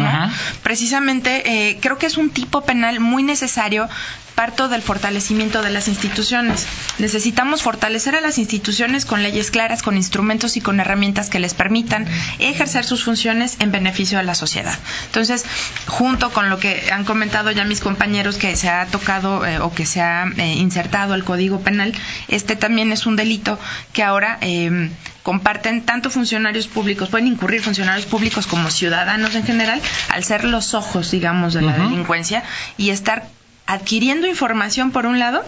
precisamente 0.65 1.69
eh, 1.71 1.79
creo 1.81 1.99
que 1.99 2.07
es 2.07 2.17
un 2.17 2.31
tipo 2.31 2.63
penal 2.63 2.99
muy 2.99 3.23
necesario 3.23 3.89
parto 4.35 4.69
del 4.69 4.83
fortalecimiento 4.83 5.63
de 5.63 5.71
las 5.71 5.89
instituciones. 5.89 6.67
Necesitamos 6.99 7.63
fortalecer 7.63 8.17
a 8.17 8.21
las 8.21 8.39
instituciones 8.39 9.05
con 9.05 9.23
leyes 9.23 9.51
claras, 9.51 9.83
con 9.83 9.97
instrumentos 9.97 10.57
y 10.57 10.61
con 10.61 10.81
herramientas 10.81 11.29
que 11.31 11.39
les 11.39 11.55
permitan 11.55 12.07
ejercer 12.39 12.85
sus 12.85 13.05
funciones 13.05 13.57
en 13.61 13.73
beneficio 13.73 14.19
de 14.19 14.25
la 14.25 14.35
sociedad. 14.35 14.77
Entonces, 15.07 15.45
junto 15.87 16.31
con 16.33 16.51
lo 16.51 16.59
que 16.59 16.91
han 16.91 17.05
comentado 17.05 17.51
ya 17.51 17.65
mis 17.65 17.81
compañeros 17.81 18.37
que 18.37 18.57
se 18.57 18.69
ha 18.69 18.87
tocado 18.87 19.45
eh, 19.47 19.61
o 19.61 19.73
que 19.73 19.87
se 19.87 20.01
ha 20.01 20.27
eh, 20.37 20.55
insertado 20.55 21.15
el 21.15 21.25
Código 21.25 21.61
Penal, 21.61 21.95
este 22.29 22.57
también 22.57 22.93
es 22.93 23.07
un 23.07 23.17
delito 23.17 23.59
que 23.93 24.03
ahora 24.03 24.39
em, 24.41 24.91
comparten 25.23 25.83
tanto 25.83 26.11
funcionarios 26.11 26.67
públicos, 26.67 27.09
pueden 27.09 27.29
incurrir 27.29 27.63
funcionarios 27.63 28.07
públicos 28.07 28.47
como 28.47 28.71
ciudadanos 28.71 29.35
en 29.35 29.45
general, 29.45 29.81
al 30.09 30.25
ser 30.25 30.45
los 30.45 30.75
ojos, 30.75 31.11
digamos, 31.11 31.55
de 31.55 31.63
la 31.63 31.73
delincuencia 31.79 32.43
y 32.77 32.91
estar 32.91 33.27
adquiriendo 33.67 34.27
información 34.27 34.91
por 34.91 35.07
un 35.07 35.19
lado 35.19 35.45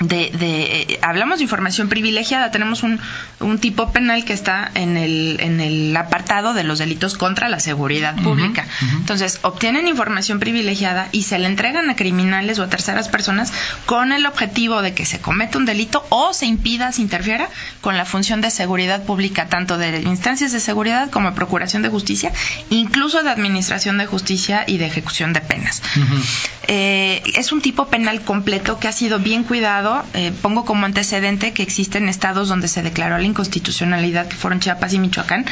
de, 0.00 0.30
de 0.30 0.82
eh, 0.94 0.98
hablamos 1.02 1.38
de 1.38 1.44
información 1.44 1.88
privilegiada, 1.88 2.50
tenemos 2.50 2.82
un, 2.82 2.98
un, 3.38 3.58
tipo 3.58 3.92
penal 3.92 4.24
que 4.24 4.32
está 4.32 4.70
en 4.74 4.96
el, 4.96 5.36
en 5.40 5.60
el 5.60 5.94
apartado 5.94 6.54
de 6.54 6.64
los 6.64 6.78
delitos 6.78 7.18
contra 7.18 7.48
la 7.50 7.60
seguridad 7.60 8.16
pública. 8.22 8.66
Entonces, 8.96 9.40
obtienen 9.42 9.86
información 9.86 10.40
privilegiada 10.40 11.08
y 11.12 11.24
se 11.24 11.38
le 11.38 11.46
entregan 11.46 11.90
a 11.90 11.96
criminales 11.96 12.58
o 12.58 12.62
a 12.62 12.68
terceras 12.68 13.08
personas 13.08 13.52
con 13.84 14.12
el 14.12 14.24
objetivo 14.24 14.80
de 14.80 14.94
que 14.94 15.04
se 15.04 15.20
cometa 15.20 15.58
un 15.58 15.66
delito 15.66 16.06
o 16.08 16.32
se 16.32 16.46
impida, 16.46 16.92
se 16.92 17.02
interfiera 17.02 17.50
con 17.82 17.98
la 17.98 18.06
función 18.06 18.40
de 18.40 18.50
seguridad 18.50 19.04
pública, 19.04 19.48
tanto 19.48 19.76
de 19.76 20.00
instancias 20.00 20.52
de 20.52 20.60
seguridad 20.60 21.10
como 21.10 21.30
de 21.30 21.36
procuración 21.36 21.82
de 21.82 21.90
justicia, 21.90 22.32
incluso 22.70 23.22
de 23.22 23.28
administración 23.28 23.98
de 23.98 24.06
justicia 24.06 24.64
y 24.66 24.78
de 24.78 24.86
ejecución 24.86 25.34
de 25.34 25.42
penas. 25.42 25.82
eh, 26.68 27.22
es 27.34 27.52
un 27.52 27.60
tipo 27.60 27.88
penal 27.88 28.22
completo 28.22 28.78
que 28.78 28.88
ha 28.88 28.92
sido 28.92 29.18
bien 29.18 29.44
cuidado 29.44 29.89
eh, 30.14 30.32
pongo 30.42 30.64
como 30.64 30.86
antecedente 30.86 31.52
que 31.52 31.62
existen 31.62 32.08
estados 32.08 32.48
donde 32.48 32.68
se 32.68 32.82
declaró 32.82 33.18
la 33.18 33.24
inconstitucionalidad, 33.24 34.28
que 34.28 34.36
fueron 34.36 34.60
Chiapas 34.60 34.92
y 34.92 34.98
Michoacán, 34.98 35.46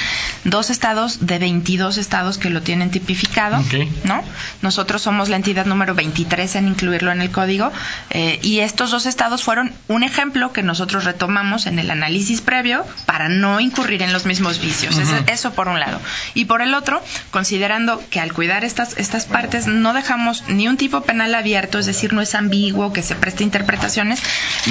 dos 0.45 0.71
estados 0.71 1.27
de 1.27 1.39
22 1.39 1.97
estados 1.97 2.39
que 2.39 2.51
lo 2.51 2.63
tienen 2.63 2.91
tipificado, 2.91 3.63
¿no? 4.05 4.23
Nosotros 4.63 5.03
somos 5.03 5.29
la 5.29 5.37
entidad 5.37 5.67
número 5.67 5.95
23 5.95 6.57
en 6.57 6.69
incluirlo 6.69 7.13
en 7.13 7.21
el 7.21 7.31
código, 7.31 7.71
eh, 8.11 8.39
y 8.43 8.61
estos 8.61 8.91
dos 8.91 9.07
estados 9.07 9.43
fueron 9.43 9.73
un 9.89 10.03
ejemplo 10.03 10.53
que 10.53 10.63
nosotros 10.63 11.05
retomamos 11.05 11.67
en 11.67 11.79
el 11.79 11.91
análisis 11.91 12.41
previo 12.41 12.85
para 13.07 13.29
no 13.29 13.61
incurrir 13.61 14.03
en 14.03 14.13
los 14.13 14.27
mismos 14.27 14.61
vicios. 14.61 14.99
eso, 14.99 15.15
eso, 15.27 15.53
por 15.53 15.69
un 15.69 15.81
lado. 15.81 16.01
Y 16.35 16.47
por 16.47 16.63
el 16.63 16.75
otro, 16.75 17.03
considerando 17.31 18.03
que 18.11 18.21
al 18.21 18.33
cuidar 18.33 18.65
estas, 18.65 18.97
estas 18.99 19.27
partes 19.27 19.67
no 19.67 19.93
dejamos 19.93 20.45
ni 20.49 20.69
un 20.69 20.77
tipo 20.77 21.03
penal 21.03 21.35
abierto, 21.35 21.79
es 21.79 21.87
decir, 21.87 22.13
no 22.13 22.21
es 22.21 22.35
ambiguo, 22.35 22.93
que 22.93 23.03
se 23.03 23.15
preste 23.15 23.45
interpretaciones, 23.45 24.21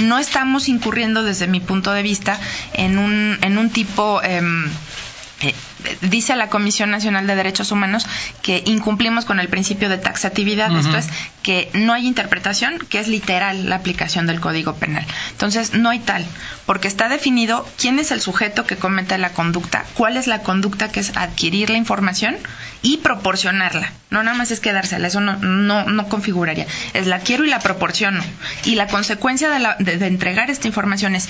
no 0.04 0.20
estamos 0.20 0.68
incurriendo 0.70 1.24
desde 1.24 1.48
mi 1.48 1.60
punto 1.60 1.92
de 1.92 2.04
vista 2.04 2.40
en 2.74 2.98
un, 2.98 3.38
en 3.42 3.58
un 3.58 3.70
tipo... 3.70 4.22
Em, 4.24 4.70
eh, 5.42 5.54
dice 6.02 6.36
la 6.36 6.50
Comisión 6.50 6.90
Nacional 6.90 7.28
de 7.28 7.36
Derechos 7.36 7.72
Humanos 7.72 8.06
que 8.42 8.64
incumplimos 8.66 9.26
con 9.26 9.40
el 9.40 9.50
principio 9.50 9.90
de 9.90 9.98
taxatividad. 9.98 10.76
Esto 10.76 10.98
es 10.98 11.08
que 11.44 11.70
no 11.74 11.94
hay 11.94 12.08
interpretación, 12.08 12.80
que 12.90 13.00
es 13.00 13.08
literal 13.08 13.70
la 13.70 13.76
aplicación 13.76 14.28
del 14.28 14.40
Código 14.40 14.76
Penal. 14.76 15.06
Entonces, 15.32 15.74
no 15.74 15.90
hay 15.90 16.00
tal, 16.00 16.26
porque 16.66 16.88
está 16.88 17.08
definido 17.08 17.68
quién 17.78 18.00
es 18.00 18.12
el 18.12 18.22
sujeto 18.22 18.66
que 18.66 18.78
comete 18.78 19.18
la 19.18 19.30
conducta, 19.30 19.86
cuál 19.94 20.18
es 20.18 20.28
la 20.28 20.42
conducta 20.42 20.92
que 20.92 21.00
es 21.00 21.16
adquirir 21.16 21.70
la 21.70 21.78
información 21.78 22.36
y 22.82 22.98
proporcionarla. 22.98 23.92
No 24.10 24.24
nada 24.24 24.38
más 24.38 24.52
es 24.52 24.60
quedársela, 24.60 25.08
eso 25.08 25.22
no, 25.22 25.38
no, 25.38 25.86
no 25.86 26.10
configuraría. 26.10 26.66
Es 26.94 27.08
la 27.08 27.20
quiero 27.20 27.46
y 27.46 27.50
la 27.50 27.60
proporciono. 27.60 28.22
Y 28.66 28.76
la 28.76 28.88
consecuencia 28.88 29.50
de, 29.50 29.60
la, 29.60 29.76
de, 29.80 29.98
de 29.98 30.08
entregar 30.08 30.50
esta 30.50 30.68
información 30.68 31.16
es 31.16 31.28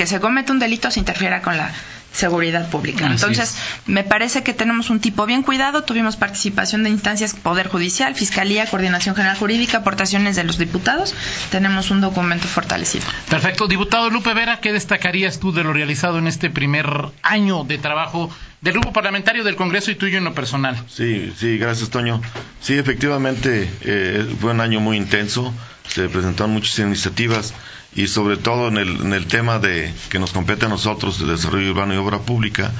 que 0.00 0.06
se 0.06 0.18
comete 0.18 0.50
un 0.50 0.58
delito 0.58 0.90
se 0.90 0.98
interfiera 0.98 1.42
con 1.42 1.58
la 1.58 1.70
seguridad 2.10 2.70
pública. 2.70 3.06
Entonces, 3.06 3.54
me 3.84 4.02
parece 4.02 4.42
que 4.42 4.54
tenemos 4.54 4.88
un 4.88 4.98
tipo 4.98 5.26
bien 5.26 5.42
cuidado, 5.42 5.84
tuvimos 5.84 6.16
participación 6.16 6.82
de 6.84 6.88
instancias 6.88 7.34
Poder 7.34 7.68
Judicial, 7.68 8.14
Fiscalía, 8.14 8.64
Coordinación 8.64 9.14
General 9.14 9.36
Jurídica, 9.36 9.76
aportaciones 9.76 10.36
de 10.36 10.44
los 10.44 10.56
diputados, 10.56 11.14
tenemos 11.50 11.90
un 11.90 12.00
documento 12.00 12.48
fortalecido. 12.48 13.04
Perfecto. 13.28 13.68
Diputado 13.68 14.08
Lupe 14.08 14.32
Vera, 14.32 14.60
¿qué 14.60 14.72
destacarías 14.72 15.38
tú 15.38 15.52
de 15.52 15.64
lo 15.64 15.74
realizado 15.74 16.18
en 16.18 16.28
este 16.28 16.48
primer 16.48 16.88
año 17.20 17.64
de 17.64 17.76
trabajo 17.76 18.30
del 18.62 18.72
grupo 18.72 18.94
parlamentario 18.94 19.44
del 19.44 19.56
Congreso 19.56 19.90
y 19.90 19.96
tuyo 19.96 20.16
en 20.16 20.24
lo 20.24 20.32
personal? 20.32 20.82
Sí, 20.88 21.30
sí, 21.36 21.58
gracias, 21.58 21.90
Toño. 21.90 22.22
Sí, 22.62 22.78
efectivamente, 22.78 23.68
eh, 23.82 24.26
fue 24.40 24.52
un 24.52 24.62
año 24.62 24.80
muy 24.80 24.96
intenso, 24.96 25.52
se 25.86 26.08
presentaron 26.08 26.54
muchas 26.54 26.78
iniciativas 26.78 27.52
y 27.94 28.06
sobre 28.06 28.36
todo 28.36 28.68
en 28.68 28.76
el, 28.78 28.88
en 29.00 29.12
el 29.12 29.26
tema 29.26 29.58
de 29.58 29.92
que 30.10 30.18
nos 30.18 30.30
compete 30.32 30.66
a 30.66 30.68
nosotros, 30.68 31.18
de 31.18 31.26
desarrollo 31.26 31.70
urbano 31.70 31.94
y 31.94 31.96
obra 31.96 32.18
pública, 32.20 32.70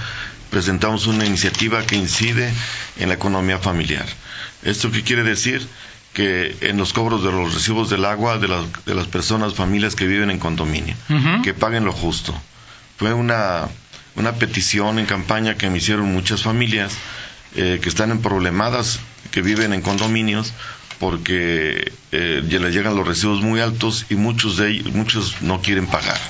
presentamos 0.51 1.07
una 1.07 1.25
iniciativa 1.25 1.85
que 1.85 1.97
incide 1.97 2.53
en 2.99 3.09
la 3.09 3.15
economía 3.15 3.59
familiar. 3.59 4.07
¿Esto 4.63 4.91
qué 4.91 5.03
quiere 5.03 5.23
decir? 5.23 5.67
Que 6.13 6.57
en 6.61 6.77
los 6.77 6.93
cobros 6.93 7.23
de 7.25 7.31
los 7.31 7.55
recibos 7.55 7.89
del 7.89 8.05
agua 8.05 8.39
de, 8.39 8.49
las 8.49 8.65
de 8.85 8.95
las 8.95 9.07
personas, 9.07 9.55
familias 9.55 9.95
que 9.95 10.07
viven 10.07 10.31
en 10.31 10.39
condominio, 10.39 10.95
uh 11.09 11.13
-huh. 11.15 11.43
que 11.43 11.55
paguen 11.55 11.85
lo 11.85 11.93
justo. 11.93 12.35
Fue 12.99 13.13
una, 13.13 13.69
una 14.17 14.33
petición 14.33 14.99
en 14.99 15.07
campaña 15.07 15.55
que 15.57 15.71
me 15.71 15.79
hicieron 15.79 16.13
muchas 16.13 16.43
familias 16.43 16.93
eh, 17.57 17.79
que 17.83 17.89
están 17.89 18.11
en 18.11 18.21
problemadas, 18.21 19.01
que 19.31 19.43
viven 19.43 19.73
en 19.73 19.83
condominios, 19.83 20.53
porque 21.01 21.93
eh, 22.13 22.45
ya 22.47 22.59
les 22.61 22.75
llegan 22.75 22.95
los 22.95 23.09
recibos 23.09 23.41
muy 23.41 23.59
altos 23.61 24.07
y 24.11 24.15
muchos 24.15 24.59
de 24.59 24.71
ellos, 24.71 24.93
muchos 24.93 25.41
no 25.41 25.63
quieren 25.63 25.87
pagar. 25.87 26.21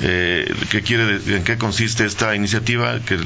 Eh, 0.00 0.54
¿qué 0.70 0.82
quiere, 0.82 1.18
¿En 1.36 1.42
qué 1.42 1.58
consiste 1.58 2.06
esta 2.06 2.34
iniciativa? 2.36 3.00
Que 3.00 3.18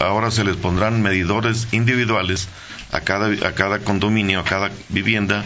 ahora 0.00 0.32
se 0.32 0.42
les 0.42 0.56
pondrán 0.56 1.00
medidores 1.00 1.68
individuales 1.70 2.48
a 2.90 3.00
cada, 3.02 3.28
a 3.46 3.52
cada 3.52 3.78
condominio, 3.78 4.40
a 4.40 4.44
cada 4.44 4.72
vivienda, 4.88 5.44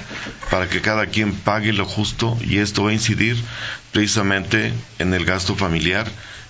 para 0.51 0.67
que 0.69 0.81
cada 0.81 1.07
quien 1.07 1.35
pague 1.35 1.75
lo 1.75 1.85
justo 1.85 2.39
y 2.41 2.59
esto 2.59 2.85
va 2.85 2.91
a 2.91 2.95
incidir 2.95 3.37
precisamente 3.93 4.73
en 4.99 5.13
el 5.13 5.27
gasto 5.27 5.55
familiar, 5.57 6.07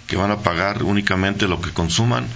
que 0.06 0.16
van 0.16 0.30
a 0.30 0.38
pagar 0.38 0.84
únicamente 0.84 1.48
lo 1.48 1.60
que 1.60 1.70
consuman 1.70 2.26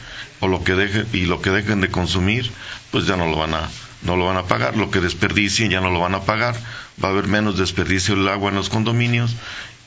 o 0.40 0.48
lo 0.48 0.64
que 0.64 0.74
dejen 0.74 1.06
y 1.12 1.26
lo 1.26 1.40
que 1.40 1.50
dejen 1.50 1.80
de 1.80 1.88
consumir, 1.88 2.50
pues 2.90 3.06
ya 3.06 3.16
no 3.16 3.26
lo 3.26 3.36
van 3.36 3.54
a 3.54 3.68
no 4.04 4.16
lo 4.16 4.26
van 4.26 4.36
a 4.36 4.44
pagar, 4.44 4.76
lo 4.76 4.90
que 4.90 5.00
desperdicien 5.00 5.70
ya 5.70 5.80
no 5.80 5.90
lo 5.90 6.00
van 6.00 6.14
a 6.14 6.20
pagar, 6.22 6.54
va 7.02 7.08
a 7.08 7.12
haber 7.12 7.26
menos 7.26 7.58
desperdicio 7.58 8.14
del 8.16 8.28
agua 8.28 8.50
en 8.50 8.56
los 8.56 8.68
condominios 8.68 9.34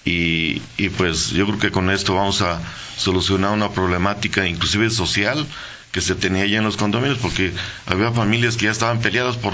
y, 0.05 0.61
y, 0.77 0.89
pues 0.89 1.31
yo 1.31 1.45
creo 1.45 1.59
que 1.59 1.71
con 1.71 1.89
esto 1.89 2.15
vamos 2.15 2.41
a 2.41 2.61
solucionar 2.95 3.51
una 3.51 3.71
problemática 3.71 4.47
inclusive 4.47 4.89
social 4.89 5.45
que 5.91 6.01
se 6.01 6.15
tenía 6.15 6.45
ya 6.45 6.59
en 6.59 6.63
los 6.63 6.77
condominios 6.77 7.19
porque 7.19 7.53
había 7.85 8.11
familias 8.11 8.55
que 8.55 8.65
ya 8.65 8.71
estaban 8.71 8.99
peleadas 8.99 9.35
por, 9.35 9.53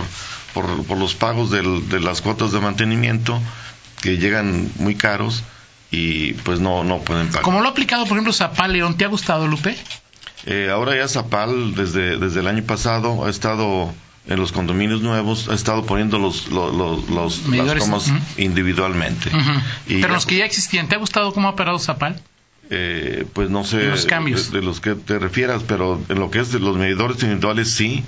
por, 0.53 0.85
por 0.85 0.97
los 0.97 1.15
pagos 1.15 1.49
del, 1.49 1.89
de 1.89 1.99
las 1.99 2.21
cuotas 2.21 2.51
de 2.51 2.59
mantenimiento 2.59 3.41
que 4.01 4.17
llegan 4.17 4.69
muy 4.75 4.95
caros 4.95 5.43
y 5.89 6.33
pues 6.33 6.59
no, 6.59 6.83
no 6.83 6.99
pueden 6.99 7.27
pagar. 7.27 7.41
Como 7.41 7.61
lo 7.61 7.67
ha 7.67 7.71
aplicado 7.71 8.03
por 8.03 8.13
ejemplo 8.13 8.33
Zapal 8.33 8.73
León, 8.73 8.95
¿te 8.97 9.05
ha 9.05 9.09
gustado 9.09 9.47
Lupe? 9.47 9.75
Eh, 10.45 10.69
ahora 10.71 10.95
ya 10.95 11.07
Zapal 11.07 11.73
desde, 11.73 12.17
desde 12.17 12.41
el 12.41 12.47
año 12.47 12.63
pasado 12.63 13.25
ha 13.25 13.29
estado 13.29 13.93
en 14.27 14.39
los 14.39 14.51
condominios 14.51 15.01
nuevos 15.01 15.49
ha 15.49 15.53
estado 15.53 15.85
poniendo 15.85 16.17
los, 16.17 16.47
los, 16.47 16.73
los, 16.73 17.09
los 17.09 17.47
las 17.49 17.77
tomas 17.77 18.07
uh 18.07 18.13
-huh. 18.13 18.21
individualmente. 18.37 19.29
Uh 19.29 19.37
-huh. 19.37 19.61
y 19.87 19.95
Pero 19.95 20.07
ya, 20.07 20.13
los 20.13 20.25
que 20.25 20.37
ya 20.37 20.45
existían, 20.45 20.87
¿te 20.87 20.95
ha 20.95 20.99
gustado 20.99 21.33
cómo 21.33 21.47
ha 21.49 21.51
operado 21.51 21.77
Zapal? 21.79 22.21
Eh, 22.69 23.25
pues 23.33 23.49
no 23.49 23.65
sé 23.65 23.89
los 23.89 24.05
cambios. 24.05 24.51
De, 24.51 24.59
de, 24.59 24.65
los 24.65 24.79
que 24.79 24.95
te 24.95 25.19
refieras, 25.19 25.63
pero 25.67 26.01
en 26.07 26.19
lo 26.19 26.31
que 26.31 26.39
es 26.39 26.51
de 26.51 26.59
los 26.59 26.77
medidores 26.77 27.21
individuales 27.23 27.69
sí. 27.71 28.03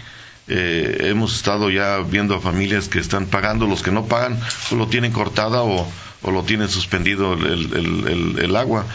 Eh, 0.48 1.08
hemos 1.10 1.36
estado 1.36 1.72
ya 1.72 1.98
viendo 2.02 2.36
a 2.36 2.40
familias 2.40 2.88
que 2.88 3.00
están 3.00 3.26
pagando, 3.26 3.66
los 3.66 3.82
que 3.82 3.92
no 3.92 4.06
pagan 4.06 4.40
pues 4.40 4.74
lo 4.74 4.86
tienen 4.86 5.12
cortada 5.12 5.64
o, 5.64 5.92
o 6.22 6.32
lo 6.32 6.44
tienen 6.44 6.70
suspendido 6.70 7.34
el, 7.34 7.46
el, 7.74 8.08
el, 8.08 8.40
el, 8.40 8.56
agua 8.56 8.86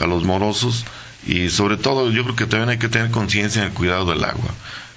a 0.00 0.06
los 0.06 0.22
morosos 0.22 0.84
y 1.26 1.50
sobre 1.50 1.76
todo 1.76 2.12
yo 2.12 2.22
creo 2.22 2.36
que 2.36 2.46
también 2.46 2.68
hay 2.70 2.78
que 2.78 2.88
tener 2.88 3.10
conciencia 3.10 3.62
en 3.62 3.68
el 3.70 3.74
cuidado 3.74 4.04
del 4.12 4.22
agua 4.22 4.54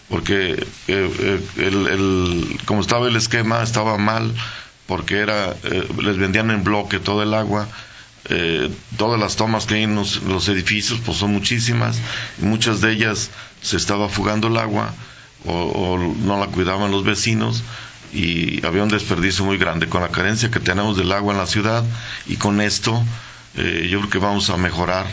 porque 0.09 0.65
eh, 0.87 1.41
el, 1.57 1.87
el, 1.87 2.59
como 2.65 2.81
estaba 2.81 3.07
el 3.07 3.15
esquema 3.15 3.63
estaba 3.63 3.97
mal 3.97 4.33
porque 4.87 5.19
era 5.19 5.55
eh, 5.63 5.87
les 6.01 6.17
vendían 6.17 6.51
en 6.51 6.63
bloque 6.63 6.99
todo 6.99 7.23
el 7.23 7.33
agua 7.33 7.67
eh, 8.29 8.71
todas 8.97 9.19
las 9.19 9.35
tomas 9.35 9.65
que 9.65 9.75
hay 9.75 9.83
en 9.83 9.95
los, 9.95 10.47
edificios 10.49 10.99
pues 11.05 11.17
son 11.17 11.31
muchísimas 11.31 11.99
y 12.41 12.45
muchas 12.45 12.81
de 12.81 12.91
ellas 12.91 13.29
se 13.61 13.77
estaba 13.77 14.09
fugando 14.09 14.47
el 14.47 14.57
agua 14.57 14.93
o, 15.45 15.53
o, 15.53 15.97
no 15.97 16.39
la 16.39 16.47
cuidaban 16.47 16.91
los 16.91 17.03
vecinos 17.03 17.63
y 18.11 18.65
había 18.65 18.81
un 18.81 18.89
desperdicio 18.89 19.43
muy 19.45 19.57
grande. 19.57 19.87
Con 19.89 20.01
la 20.01 20.09
carencia 20.09 20.49
que 20.49 20.59
tenemos 20.59 20.97
del 20.97 21.11
agua 21.11 21.33
en 21.33 21.39
la 21.39 21.47
ciudad 21.47 21.83
y 22.25 22.37
con 22.37 22.61
esto 22.61 23.03
eh, 23.57 23.87
yo 23.91 23.99
creo 23.99 24.09
que 24.09 24.17
vamos 24.17 24.49
a 24.49 24.57
mejorar 24.57 25.05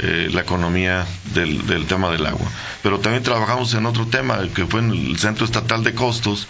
eh, 0.00 0.28
la 0.32 0.42
economía 0.42 1.06
del, 1.34 1.66
del, 1.66 1.86
tema 1.86 2.10
del 2.10 2.26
agua. 2.26 2.48
Pero 2.82 3.00
también 3.00 3.22
trabajamos 3.22 3.74
en 3.74 3.86
otro 3.86 4.06
tema, 4.06 4.38
que 4.54 4.66
fue 4.66 4.80
en 4.80 4.90
el 4.90 5.18
Centro 5.18 5.44
Estatal 5.44 5.82
de 5.84 5.94
Costos. 5.94 6.46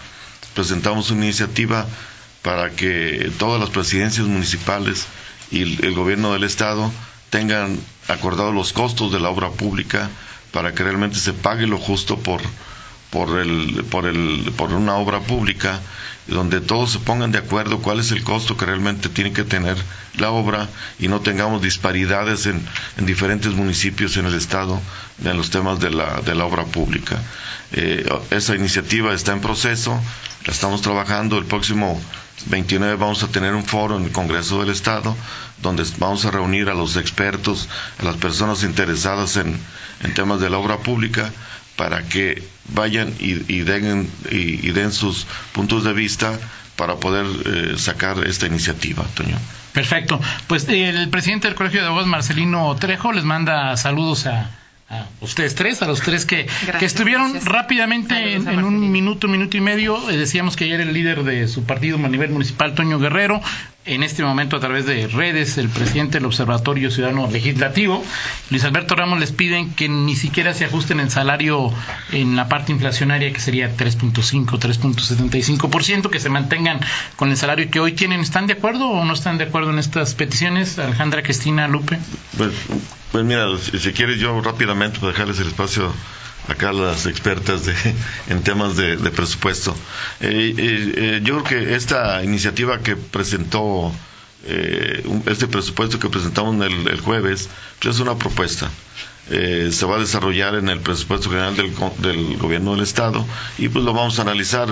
Presentamos 0.53 1.11
una 1.11 1.25
iniciativa 1.25 1.85
para 2.41 2.71
que 2.71 3.31
todas 3.37 3.59
las 3.59 3.69
presidencias 3.69 4.27
municipales 4.27 5.07
y 5.51 5.61
el, 5.83 5.93
gobierno 5.93 6.33
del 6.33 6.43
Estado 6.43 6.91
tengan 7.29 7.79
acordados 8.07 8.53
los 8.53 8.73
costos 8.73 9.11
de 9.11 9.19
la 9.19 9.29
obra 9.29 9.49
pública 9.49 10.09
para 10.51 10.73
que 10.73 10.83
realmente 10.83 11.17
se 11.17 11.33
pague 11.33 11.67
lo 11.67 11.77
justo 11.77 12.17
por, 12.17 12.41
por, 13.09 13.39
el, 13.39 13.83
por, 13.89 14.05
el, 14.05 14.51
por 14.57 14.73
una 14.73 14.95
obra 14.95 15.19
pública 15.21 15.79
donde 16.29 16.61
todos 16.61 16.91
se 16.91 16.99
pongan 16.99 17.31
de 17.31 17.39
acuerdo 17.39 17.79
cuál 17.79 17.99
es 17.99 18.11
el 18.11 18.23
costo 18.23 18.55
que 18.57 18.65
realmente 18.65 19.09
tiene 19.09 19.33
que 19.33 19.43
tener 19.43 19.77
la 20.17 20.31
obra 20.31 20.67
y 20.99 21.07
no 21.07 21.21
tengamos 21.21 21.61
disparidades 21.61 22.45
en, 22.45 22.61
diferentes 23.05 23.53
municipios 23.53 24.17
en 24.17 24.25
el 24.25 24.35
Estado 24.35 24.79
en 25.23 25.37
los 25.37 25.49
temas 25.49 25.79
de 25.79 25.89
la, 25.89 26.21
de 26.21 26.35
la 26.35 26.45
obra 26.45 26.65
pública. 26.65 27.21
Eh, 27.71 28.07
esa 28.31 28.55
iniciativa 28.55 29.13
está 29.13 29.33
en 29.33 29.41
proceso, 29.41 29.99
la 30.45 30.53
estamos 30.53 30.81
trabajando. 30.81 31.37
El 31.37 31.45
próximo 31.45 31.99
29 32.47 32.95
vamos 32.95 33.23
a 33.23 33.27
tener 33.27 33.53
un 33.53 33.65
foro 33.65 33.97
en 33.97 34.05
el 34.05 34.11
Congreso 34.11 34.61
del 34.61 34.69
Estado 34.69 35.15
donde 35.61 35.83
vamos 35.97 36.23
a 36.25 36.31
reunir 36.31 36.69
a 36.69 36.73
los 36.73 36.95
expertos, 36.95 37.67
a 37.99 38.03
las 38.03 38.15
personas 38.15 38.63
interesadas 38.63 39.35
en, 39.35 39.57
en 40.03 40.13
temas 40.13 40.39
de 40.39 40.49
la 40.49 40.57
obra 40.57 40.77
pública 40.77 41.31
para 41.79 42.03
que 42.03 42.43
vayan 42.73 43.13
y, 43.19 43.61
den, 43.61 44.11
y, 44.29 44.69
den 44.71 44.91
sus 44.91 45.25
puntos 45.53 45.85
de 45.85 45.93
vista 45.93 46.37
para 46.75 46.97
poder 46.97 47.25
eh, 47.45 47.77
sacar 47.77 48.27
esta 48.27 48.47
iniciativa, 48.47 49.05
Toño. 49.15 49.37
Perfecto. 49.71 50.19
Pues 50.47 50.67
el 50.67 51.07
presidente 51.07 51.47
del 51.47 51.55
Colegio 51.55 51.79
de 51.79 51.87
Abogados, 51.87 52.09
Marcelino 52.09 52.75
Trejo, 52.75 53.13
les 53.13 53.23
manda 53.23 53.77
saludos 53.77 54.25
a, 54.25 54.49
a 54.89 55.07
ustedes 55.21 55.53
tres, 55.53 55.81
a 55.83 55.87
los 55.87 56.01
tres 56.01 56.25
que, 56.25 56.47
que 56.79 56.85
estuvieron 56.85 57.39
rápidamente 57.45 58.33
en, 58.33 58.47
un 58.63 58.91
minuto, 58.91 59.27
minuto 59.27 59.55
y 59.55 59.61
medio. 59.61 60.09
Eh, 60.09 60.17
decíamos 60.17 60.55
que 60.55 60.63
ayer 60.63 60.81
el 60.81 60.93
líder 60.93 61.23
de 61.23 61.47
su 61.47 61.63
partido 61.63 61.97
a 62.03 62.09
nivel 62.09 62.31
municipal, 62.31 62.73
Toño 62.73 62.97
Guerrero, 62.97 63.39
en 63.85 64.03
este 64.03 64.23
momento 64.23 64.57
a 64.57 64.59
través 64.59 64.85
de 64.85 65.07
redes, 65.07 65.57
el 65.57 65.69
presidente 65.69 66.17
del 66.17 66.25
Observatorio 66.25 66.89
Ciudadano 66.89 67.29
Legislativo, 67.29 68.03
Luis 68.49 68.63
Alberto 68.63 68.95
Ramos, 68.95 69.19
les 69.19 69.31
piden 69.31 69.73
que 69.73 69.89
ni 69.89 70.15
siquiera 70.15 70.53
se 70.53 70.65
ajusten 70.65 70.99
el 70.99 71.11
salario 71.11 71.71
en 72.11 72.35
la 72.35 72.49
parte 72.49 72.71
inflacionaria, 72.71 73.31
que 73.31 73.39
sería 73.39 73.75
3.5, 73.75 74.45
3.75%, 74.45 76.09
que 76.09 76.19
se 76.19 76.29
mantengan 76.29 76.79
con 77.15 77.29
el 77.29 77.37
salario 77.37 77.69
que 77.69 77.79
hoy 77.79 77.93
tienen. 77.93 78.21
¿Están 78.21 78.47
de 78.47 78.53
acuerdo 78.53 78.87
o 78.87 79.05
no 79.05 79.13
están 79.13 79.37
de 79.37 79.45
acuerdo 79.45 79.69
en 79.69 79.79
estas 79.79 80.15
peticiones, 80.15 80.79
Alejandra 80.79 81.21
Cristina 81.21 81.67
Lupe? 81.67 81.99
Pues, 82.37 82.53
pues 83.11 83.25
mira, 83.25 83.47
si, 83.57 83.91
quieres 83.93 84.19
yo 84.19 84.39
rápidamente 84.41 84.99
para 84.99 85.11
dejarles 85.11 85.39
el 85.39 85.47
espacio 85.47 85.91
acá 86.47 86.73
las 86.73 87.05
expertas 87.05 87.65
de, 87.65 87.73
en 88.29 88.43
temas 88.43 88.75
de, 88.75 88.97
presupuesto. 89.11 89.75
Eh, 90.19 90.53
eh, 90.57 90.93
eh, 90.97 91.21
yo 91.23 91.43
creo 91.43 91.63
que 91.63 91.75
esta 91.75 92.23
iniciativa 92.23 92.79
que 92.79 92.95
presentó, 92.95 93.91
este 95.25 95.47
presupuesto 95.47 95.99
que 95.99 96.09
presentamos 96.09 96.65
el, 96.65 96.99
jueves, 97.01 97.49
pues 97.79 97.95
es 97.95 98.01
una 98.01 98.15
propuesta. 98.17 98.69
Se 99.27 99.85
va 99.85 99.97
a 99.97 99.99
desarrollar 99.99 100.55
en 100.55 100.69
el 100.69 100.79
presupuesto 100.79 101.29
general 101.29 101.55
del, 101.55 101.71
del, 101.99 102.37
gobierno 102.37 102.73
del 102.73 102.81
estado 102.81 103.25
y 103.57 103.69
pues 103.69 103.85
lo 103.85 103.93
vamos 103.93 104.17
a 104.17 104.23
analizar. 104.23 104.67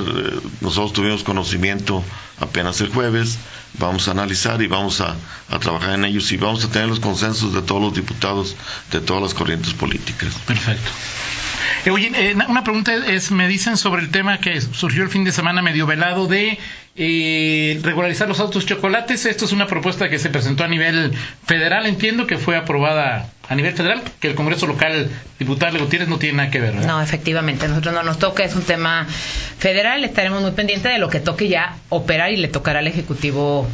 nosotros 0.61 0.93
tuvimos 0.93 1.23
conocimiento 1.23 2.03
apenas 2.39 2.81
el 2.81 2.89
jueves, 2.89 3.37
vamos 3.77 4.07
a 4.07 4.11
analizar 4.11 4.61
y 4.61 4.67
vamos 4.67 5.01
a, 5.01 5.15
a, 5.49 5.59
trabajar 5.59 5.93
en 5.93 6.05
ellos 6.05 6.31
y 6.31 6.37
vamos 6.37 6.65
a 6.65 6.71
tener 6.71 6.87
los 6.87 6.99
consensos 6.99 7.53
de 7.53 7.61
todos 7.61 7.81
los 7.81 7.93
diputados 7.93 8.55
de 8.91 8.99
todas 8.99 9.21
las 9.21 9.33
corrientes 9.33 9.73
políticas. 9.73 10.33
Perfecto. 10.45 10.89
Eh, 11.85 12.11
eh, 12.15 12.35
una 12.47 12.63
pregunta 12.63 12.93
es, 12.93 13.31
me 13.31 13.47
dicen 13.47 13.77
sobre 13.77 14.01
el 14.01 14.09
tema 14.09 14.39
que 14.39 14.59
surgió 14.59 15.03
el 15.03 15.09
fin 15.09 15.23
de 15.23 15.31
semana 15.31 15.61
medio 15.61 15.85
velado 15.85 16.27
de 16.27 16.57
eh, 16.95 17.79
regularizar 17.81 18.27
los 18.27 18.39
autos 18.39 18.65
chocolates. 18.65 19.25
Esto 19.25 19.45
es 19.45 19.51
una 19.51 19.67
propuesta 19.67 20.09
que 20.09 20.19
se 20.19 20.29
presentó 20.29 20.63
a 20.63 20.67
nivel 20.67 21.13
federal, 21.45 21.85
entiendo 21.85 22.27
que 22.27 22.37
fue 22.37 22.57
aprobada 22.57 23.31
a 23.49 23.55
nivel 23.55 23.73
federal, 23.73 24.01
que 24.19 24.27
el 24.27 24.35
Congreso 24.35 24.67
local, 24.67 25.09
diputado 25.39 25.79
Gutiérrez, 25.79 26.09
no 26.09 26.17
tiene 26.17 26.37
nada 26.37 26.51
que 26.51 26.59
ver. 26.59 26.75
No, 26.75 27.01
efectivamente, 27.01 27.67
nosotros 27.67 27.93
no 27.93 28.03
nos 28.03 28.19
toca, 28.19 28.43
es 28.43 28.55
un 28.55 28.63
tema 28.63 29.07
federal, 29.57 30.03
estaremos 30.03 30.41
muy 30.41 30.51
pendientes 30.51 30.91
de 30.91 30.99
lo 30.99 31.09
que 31.09 31.19
toque 31.19 31.47
ya 31.47 31.75
operar 31.89 32.31
y 32.31 32.37
le 32.37 32.49
tocará 32.49 32.79
al 32.79 32.87
Ejecutivo 32.87 33.67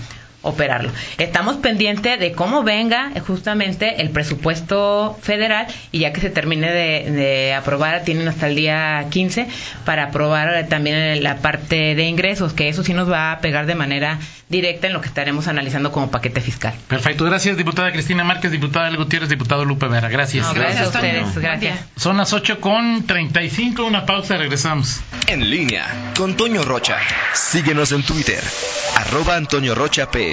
operarlo. 0.43 0.91
Estamos 1.17 1.57
pendientes 1.57 2.19
de 2.19 2.33
cómo 2.33 2.63
venga 2.63 3.11
justamente 3.25 4.01
el 4.01 4.11
presupuesto 4.11 5.17
federal 5.21 5.67
y 5.91 5.99
ya 5.99 6.13
que 6.13 6.21
se 6.21 6.29
termine 6.29 6.71
de, 6.71 7.53
aprobar, 7.53 8.03
tienen 8.03 8.27
hasta 8.27 8.47
el 8.47 8.55
día 8.55 9.07
15 9.09 9.47
para 9.85 10.05
aprobar 10.05 10.67
también 10.67 11.23
la 11.23 11.37
parte 11.37 11.95
de 11.95 12.03
ingresos, 12.03 12.53
que 12.53 12.69
eso 12.69 12.83
sí 12.83 12.93
nos 12.93 13.09
va 13.09 13.31
a 13.31 13.39
pegar 13.39 13.65
de 13.65 13.75
manera 13.75 14.19
directa 14.49 14.87
en 14.87 14.93
lo 14.93 15.01
que 15.01 15.07
estaremos 15.07 15.47
analizando 15.47 15.91
como 15.91 16.11
paquete 16.11 16.41
fiscal. 16.41 16.73
Perfecto, 16.87 17.25
gracias 17.25 17.57
diputada 17.57 17.91
Cristina 17.91 18.23
Márquez, 18.23 18.51
diputada 18.51 18.89
El 18.89 18.97
Gutiérrez, 18.97 19.29
diputado 19.29 19.65
Lupe 19.65 19.87
Vera, 19.87 20.09
gracias. 20.09 20.53
gracias, 20.53 20.83
a 20.83 20.89
ustedes, 20.89 21.37
gracias. 21.37 21.79
Son 21.95 22.17
las 22.17 22.33
8 22.33 22.59
con 22.59 23.07
35, 23.07 23.83
una 23.83 24.05
pausa, 24.05 24.37
regresamos. 24.37 25.01
En 25.27 25.49
línea 25.49 25.85
con 26.17 26.35
Toño 26.35 26.63
Rocha. 26.63 26.97
Síguenos 27.33 27.93
en 27.93 28.03
Twitter, 28.03 28.43
arroba 28.97 29.37
Antonio 29.37 29.73
Rocha 29.73 30.11
P 30.11 30.32